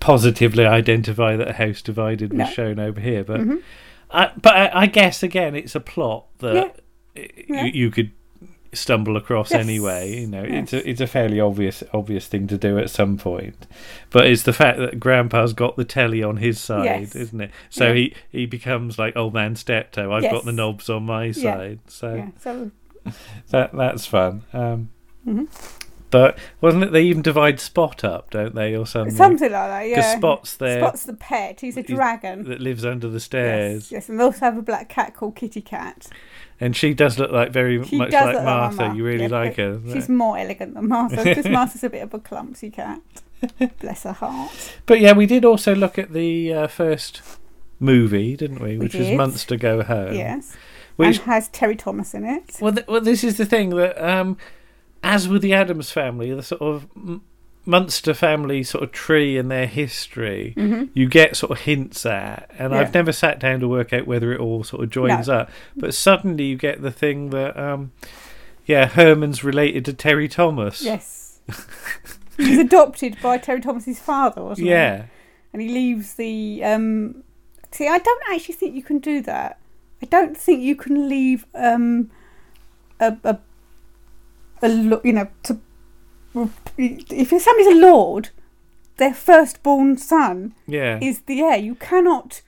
[0.00, 2.46] positively identify that a house divided was No.
[2.46, 3.22] shown over here.
[3.24, 3.60] But Mhm.
[4.10, 6.80] I, but I, I guess again, it's a plot that
[7.16, 7.22] Yeah.
[7.48, 7.64] Yeah.
[7.66, 8.10] you, you could
[8.76, 9.60] stumble across Yes.
[9.60, 10.20] anyway.
[10.20, 13.66] You know, it's a it's a fairly obvious obvious thing to do at some point.
[14.10, 17.16] But it's the fact that Grandpa's got the telly on his side, Yes.
[17.16, 17.50] isn't it?
[17.70, 17.94] So Yeah.
[17.94, 20.12] he he becomes like old man Steptoe.
[20.12, 20.32] I've Yes.
[20.32, 21.32] got the knobs on my Yeah.
[21.32, 21.78] side.
[21.86, 22.70] So Yeah, so
[23.50, 24.42] that that's fun.
[24.52, 24.90] Um,
[25.26, 25.48] Mhm.
[26.14, 26.92] But wasn't it?
[26.92, 29.12] They even divide Spot up, don't they, or something?
[29.16, 29.88] something like that.
[29.88, 30.78] Yeah, Because Spot's there.
[30.80, 31.60] Spot's the pet.
[31.60, 32.44] He's a He's- dragon.
[32.44, 35.60] that lives under the stairs, yes, and they also have a black cat called Kitty
[35.60, 36.06] Cat.
[36.60, 38.76] and she does look like very She much like Martha.
[38.76, 38.96] Martha.
[38.96, 39.80] You really Yeah, like her.
[39.92, 43.00] She's more elegant than Martha because Martha's a bit of a clumsy cat.
[43.80, 44.52] Bless her heart.
[44.86, 47.22] But yeah, we did also look at the uh, first
[47.80, 48.78] movie, didn't we?
[48.78, 49.16] Which was did.
[49.16, 50.14] Munster Go Home.
[50.14, 50.56] Yes.
[50.96, 52.58] Which and has Terry Thomas in it.
[52.60, 54.36] well, th- well, this is the thing that, um,
[55.04, 56.88] as with the Addams family, the sort of
[57.66, 60.88] Munster family sort of tree and their history, Mhm.
[60.94, 62.80] you get sort of hints at, and Yeah.
[62.80, 65.34] I've never sat down to work out whether it all sort of joins No.
[65.34, 65.50] up.
[65.76, 67.92] But suddenly you get the thing that, um,
[68.66, 70.82] yeah, Herman's related to Terry Thomas.
[70.82, 71.40] Yes.
[72.36, 74.70] He's adopted by Terry Thomas's father, wasn't he?
[74.72, 75.04] Yeah.
[75.52, 76.64] And he leaves the.
[76.64, 77.22] Um,
[77.70, 79.58] see, I don't actually think you can do that.
[80.02, 82.10] I don't think you can leave um,
[83.00, 83.38] a, a,
[84.64, 85.60] a lo- you know, to
[86.78, 88.30] if somebody's a lord,
[88.96, 90.98] their firstborn son Yeah.
[91.00, 91.56] is the heir.
[91.56, 92.42] You cannot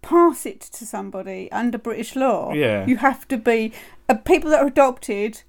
[0.00, 2.52] pass it to somebody under British law.
[2.52, 2.86] Yeah.
[2.86, 3.72] You have to be.
[4.08, 5.42] Uh, people that are adopted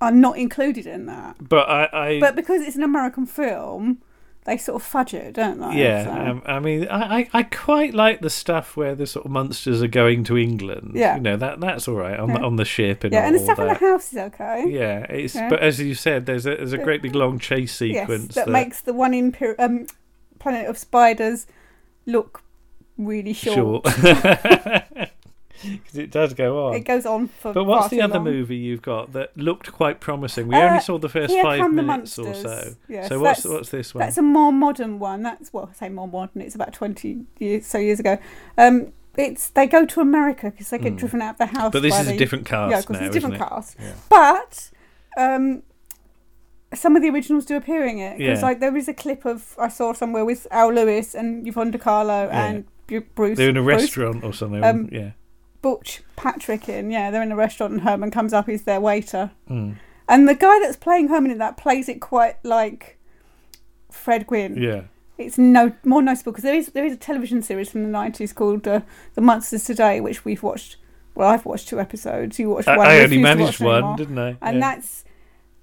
[0.00, 1.36] are not included in that.
[1.48, 3.98] But I, I But because it's an American film,
[4.44, 5.82] they sort of fudge it, don't they?
[5.82, 9.26] Yeah, So- um, I mean, I, I, I quite like the stuff where the sort
[9.26, 10.92] of Munsters are going to England.
[10.94, 11.16] Yeah.
[11.16, 12.46] you know that that's all right on the Yeah.
[12.46, 14.64] on the ship and yeah, and the stuff in the house is okay.
[14.68, 15.48] Yeah, it's Yeah.
[15.50, 18.48] but as you said, there's a there's a great big long chase Yes, sequence that,
[18.48, 19.86] makes the one in um,
[20.38, 21.46] Planet of Spiders
[22.06, 22.42] look
[22.96, 23.84] really short.
[25.70, 26.74] Because it does go on.
[26.74, 27.52] It goes on for.
[27.52, 28.24] But what's the other long.
[28.24, 30.48] movie you've got that looked quite promising?
[30.48, 32.74] We Uh, only saw the first five minutes or so.
[32.88, 34.00] Yes, so what's what's this one?
[34.00, 35.22] That's a more modern one.
[35.22, 36.42] That's well, I say more modern.
[36.42, 38.18] It's about twenty years so years ago.
[38.56, 40.98] Um, it's they go to America because they get Mm.
[40.98, 41.72] driven out of the house.
[41.72, 43.76] But this is a different cast Yeah, because it's a different cast.
[43.78, 43.92] Yeah.
[44.08, 44.70] But
[45.18, 45.62] um,
[46.72, 48.46] some of the originals do appear in it because Yeah.
[48.46, 51.78] like there is a clip of I saw somewhere with Al Lewis and Yvonne De
[51.78, 53.36] Carlo and Bu- Bruce.
[53.36, 54.62] They're in a Bruce, restaurant or something.
[54.64, 55.10] Um, yeah.
[55.62, 56.90] Butch Patrick in.
[56.90, 58.46] Yeah, they're in a restaurant and Herman comes up.
[58.48, 59.30] He's their waiter.
[59.48, 59.76] Mm.
[60.08, 62.98] And the guy that's playing Herman in that plays it quite like
[63.90, 64.56] Fred Gwynne.
[64.60, 64.82] Yeah.
[65.18, 68.32] It's no more noticeable because there is there is a television series from the nineties
[68.32, 68.80] called uh,
[69.14, 70.76] The Munsters Today, which we've watched.
[71.14, 72.38] Well, I've watched two episodes.
[72.38, 72.86] You watched I- one.
[72.86, 73.96] I only managed one, anymore.
[73.98, 74.36] didn't I?
[74.40, 74.60] And Yeah.
[74.60, 75.04] that's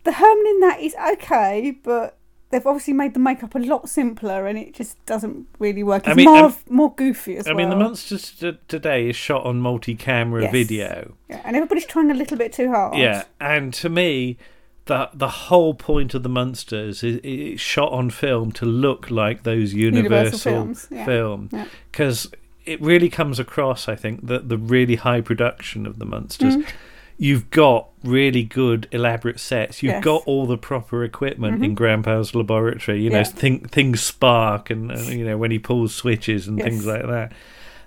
[0.03, 2.17] the Herman in that is okay, but
[2.49, 6.07] they've obviously made the makeup a lot simpler, and it just doesn't really work.
[6.07, 7.59] I It's mean, more um, of, more goofy as I well.
[7.65, 10.51] I mean, the Munsters t- today is shot on multi-camera Yes.
[10.51, 11.13] video.
[11.29, 12.97] Yeah, and everybody's trying a little bit too hard.
[12.97, 14.37] Yeah, and to me,
[14.85, 19.43] the the whole point of the Munsters is it's shot on film to look like
[19.43, 21.05] those Universal, Universal films, yeah.
[21.05, 21.65] film Yeah.
[21.91, 22.31] because
[22.65, 23.89] it really comes across.
[23.89, 26.55] I think that the really high production of the Munsters.
[26.57, 26.65] Mm.
[27.17, 29.81] You've got really good elaborate sets.
[29.81, 30.03] You've Yes.
[30.03, 31.75] got all the proper equipment in Mhm.
[31.75, 33.01] Grandpa's laboratory.
[33.01, 33.23] You know, Yeah.
[33.23, 37.31] thing, things spark, and, and you know when he pulls switches and things like that.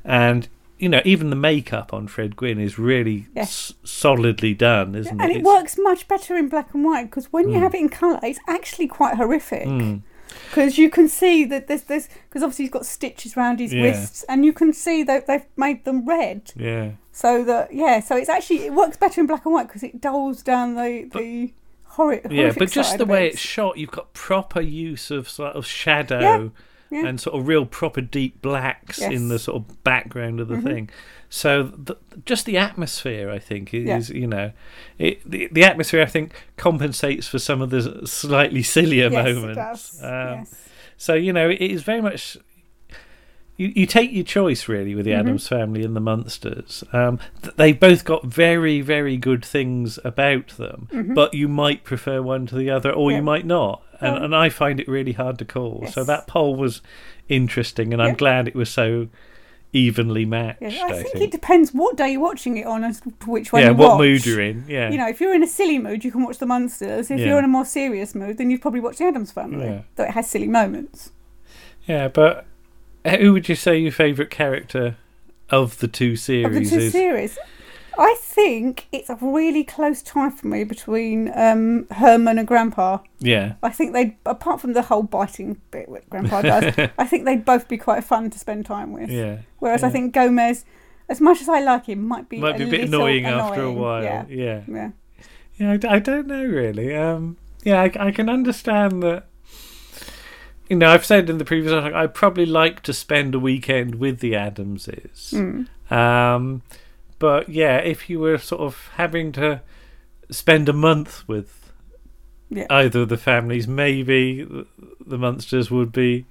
[0.04, 0.48] And
[0.78, 3.74] you know, even the makeup on Fred Gwynne is really Yes.
[3.84, 5.24] s- solidly done, isn't and it?
[5.24, 7.60] And it It's- works much better in black and white because when you Mm.
[7.60, 9.66] have it in colour, it's actually quite horrific.
[9.68, 10.00] Mm.
[10.48, 13.82] Because you can see that there's this because obviously he's got stitches around his Yeah.
[13.84, 16.52] wrists, and you can see that they've made them red.
[16.56, 16.92] Yeah.
[17.12, 20.00] So that yeah, so it's actually it works better in black and white because it
[20.00, 21.52] dulls down the the
[21.84, 22.30] horrid.
[22.30, 26.20] Yeah, but just the way it's shot, you've got proper use of sort of shadow
[26.90, 27.06] Yeah, yeah.
[27.08, 30.62] and sort of real proper deep blacks in the sort of background of the Mhm.
[30.62, 30.90] thing.
[31.32, 31.96] So the,
[32.26, 34.16] just the atmosphere, I think, is, Yeah.
[34.16, 34.50] you know,
[34.98, 40.02] it, the the atmosphere I think compensates for some of the slightly sillier Yes, moments.
[40.02, 40.68] Um, yes.
[40.96, 42.36] So you know, it is very much.
[43.56, 45.20] You, you take your choice really with the Mhm.
[45.20, 46.82] Addams family and the Munsters.
[46.94, 51.14] Um, th- they've both got very, very good things about them, Mhm.
[51.14, 53.18] but you might prefer one to the other, or Yeah.
[53.18, 53.82] you might not.
[54.00, 55.86] And, Um, and I find it really hard to call.
[55.88, 56.80] So that poll was
[57.28, 59.08] interesting, and I'm glad it was so
[59.72, 60.62] evenly matched.
[60.62, 63.52] Yeah, I, I, think, it depends what day you're watching it on as to which
[63.52, 63.98] one Yeah, what watch.
[64.00, 64.90] mood you're in, yeah.
[64.90, 67.10] You know, if you're in a silly mood, you can watch The Munsters.
[67.10, 67.26] If Yeah.
[67.26, 69.66] you're in a more serious mood, then you'd probably watch The Addams Family.
[69.66, 69.82] Yeah.
[69.96, 71.12] Though it has silly moments.
[71.86, 72.46] Yeah, but
[73.04, 74.96] eh, who would you say your favourite character
[75.50, 76.92] of the two series Of the two is?
[76.92, 77.38] series,
[78.00, 83.00] I think it's a really close tie for me between um, Herman and Grandpa.
[83.18, 83.56] Yeah.
[83.62, 87.44] I think they, apart from the whole biting bit that Grandpa does, I think they'd
[87.44, 89.10] both be quite fun to spend time with.
[89.10, 90.64] Yeah, Whereas I think Gomez,
[91.10, 93.64] as much as I like him, might be Might be a bit little annoying after
[93.64, 94.02] a while.
[94.02, 94.24] Yeah.
[94.30, 94.62] Yeah.
[94.66, 94.90] Yeah.
[95.58, 96.96] Yeah, I, I don't know really.
[96.96, 99.26] Um, yeah, I, I can understand that.
[100.70, 103.96] You know, I've said in the previous, like, I'd probably like to spend a weekend
[103.96, 105.34] with the Addamses.
[105.34, 105.66] Mm.
[105.92, 106.62] Um,
[107.20, 109.60] but yeah, if you were sort of having to
[110.30, 111.72] spend a month with
[112.48, 112.66] Yeah.
[112.70, 114.42] either of the families, maybe
[115.06, 116.26] the, Munsters would be,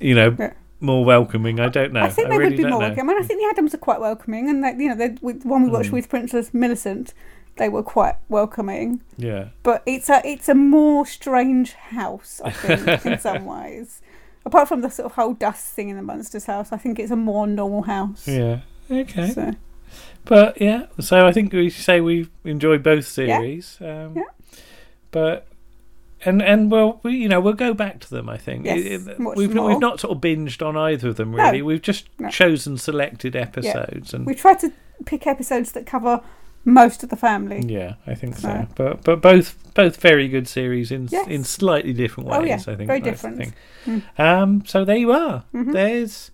[0.00, 0.52] you know, Yeah.
[0.80, 1.58] more welcoming.
[1.60, 2.02] I don't know.
[2.02, 2.78] I think they really would be more know.
[2.80, 3.10] welcoming.
[3.10, 5.16] I mean, I think the Addams are quite welcoming, and they, you know, the
[5.48, 5.94] one we watched Mm.
[5.94, 7.14] with Princess Millicent,
[7.56, 9.00] they were quite welcoming.
[9.16, 9.48] Yeah.
[9.62, 14.00] But it's a it's a more strange house, I think, in some ways.
[14.44, 17.12] Apart from the sort of whole dust thing in the monster's house, I think it's
[17.12, 18.26] a more normal house.
[18.26, 18.60] Yeah.
[18.90, 19.30] Okay.
[19.30, 19.52] So,
[20.24, 23.78] But yeah, so I think we say we enjoyed both series.
[23.80, 24.22] Um, Yeah.
[25.10, 25.46] But
[26.24, 28.28] and and well, we, you know, we'll go back to them.
[28.28, 31.32] I think Yes, It- it- we've we've not sort of binged on either of them
[31.32, 31.42] No.
[31.44, 31.62] really.
[31.62, 32.28] We've just No.
[32.30, 33.42] chosen selected yeah.
[33.42, 34.72] episodes and we try to
[35.04, 36.20] pick episodes that cover
[36.64, 37.60] most of the family.
[37.66, 38.48] yeah, I think so.
[38.48, 41.26] So- But but both both very good series in Yes.
[41.26, 42.38] in slightly different ways.
[42.40, 43.38] Oh, yeah, I think very different.
[43.84, 44.02] thing.
[44.16, 45.42] Um, so there you are.
[45.52, 45.72] Mhm.
[45.72, 46.30] There's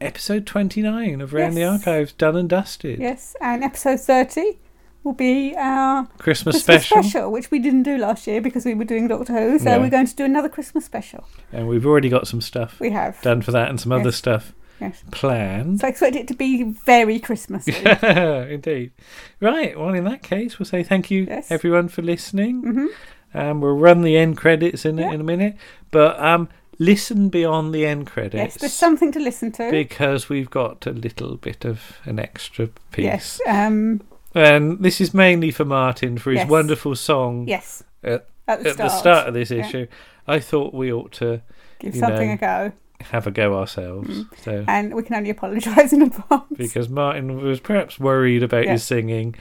[0.00, 2.98] episode twenty nine of Round the Archives done and dusted.
[2.98, 4.58] Yes, and episode thirty
[5.02, 7.30] will be our Christmas Christmas special.
[7.32, 9.58] which we didn't do last year because we were doing Doctor Who.
[9.58, 11.26] So we're going to do another Christmas special.
[11.52, 13.20] And we've already got some stuff We have.
[13.22, 15.02] done for that and some other stuff Yes.
[15.10, 15.80] planned.
[15.80, 17.74] So I expect it to be very Christmassy.
[18.02, 18.92] Indeed.
[19.40, 19.78] Right.
[19.78, 21.50] Well, in that case, we'll say thank you, Yes.
[21.50, 22.62] everyone, for listening.
[22.62, 22.86] Mhm.
[23.32, 25.12] Um, we'll run the end credits in Yeah.
[25.12, 25.56] in a minute,
[25.90, 26.48] but um,
[26.80, 29.70] listen beyond the end credits yes, there's something to listen to.
[29.70, 33.04] because we've got a little bit of an extra piece.
[33.04, 33.40] Yes.
[33.46, 34.00] Um,
[34.34, 36.48] And this is mainly for Martin for his Yes.
[36.48, 37.46] wonderful song.
[37.46, 37.82] Yes.
[38.02, 39.66] At, At the at the start, start of this yeah.
[39.66, 39.86] issue,
[40.26, 41.42] I thought we ought to
[41.80, 42.72] Give something know, a go.
[43.12, 44.24] have a go ourselves.
[44.42, 46.44] So And we can only apologise in advance.
[46.56, 48.72] because Martin was perhaps worried about Yeah.
[48.72, 49.34] his singing,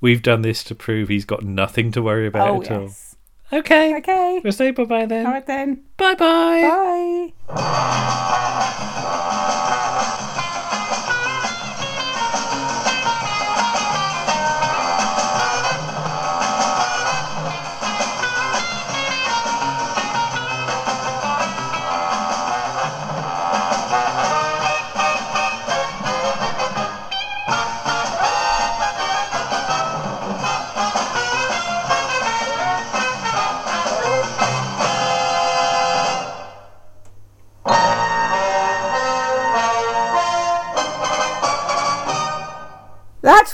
[0.00, 2.70] we've done this to prove he's got nothing to worry about Oh, at yes.
[3.11, 3.11] all.
[3.52, 3.96] Okay.
[3.96, 4.40] Okay.
[4.42, 5.26] We'll say bye bye then.
[5.26, 5.84] All right then.
[5.96, 7.32] Bye bye.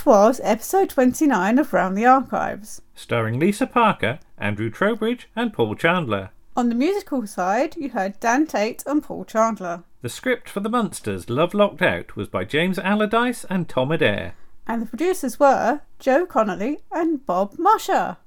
[0.09, 2.81] Was episode 29 of Round the Archives.
[2.95, 6.31] Starring Lisa Parker, Andrew Trowbridge, and Paul Chandler.
[6.57, 9.83] On the musical side, you heard Dan Tate and Paul Chandler.
[10.01, 14.33] The script for The Munsters Love Locked Out was by James Allardice and Tom Adair.
[14.65, 18.17] And the producers were Joe Connolly and Bob Mosher.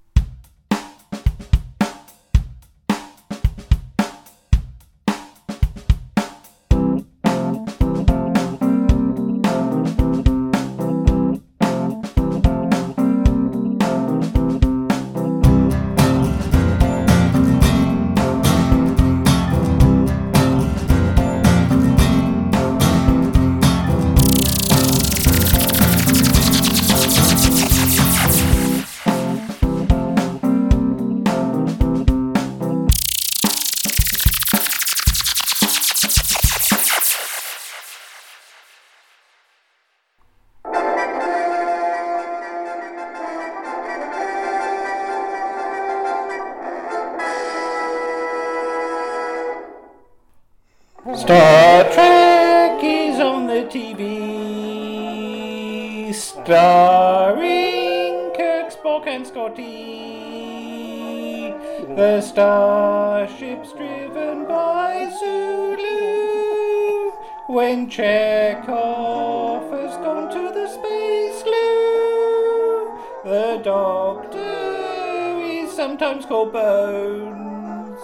[62.03, 67.13] The starships driven by Sulu.
[67.47, 78.01] When Chekhov has gone to the space glue, the doctor is sometimes called Bones.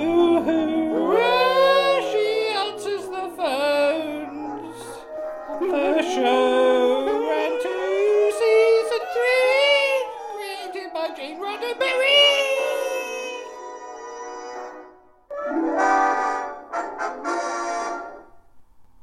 [0.00, 2.28] Ooh, uh, hooray, she
[2.64, 4.80] answers the phones.
[5.60, 7.74] The show ran to
[8.40, 9.92] season three,
[10.32, 12.21] created by Gene Roddenberry.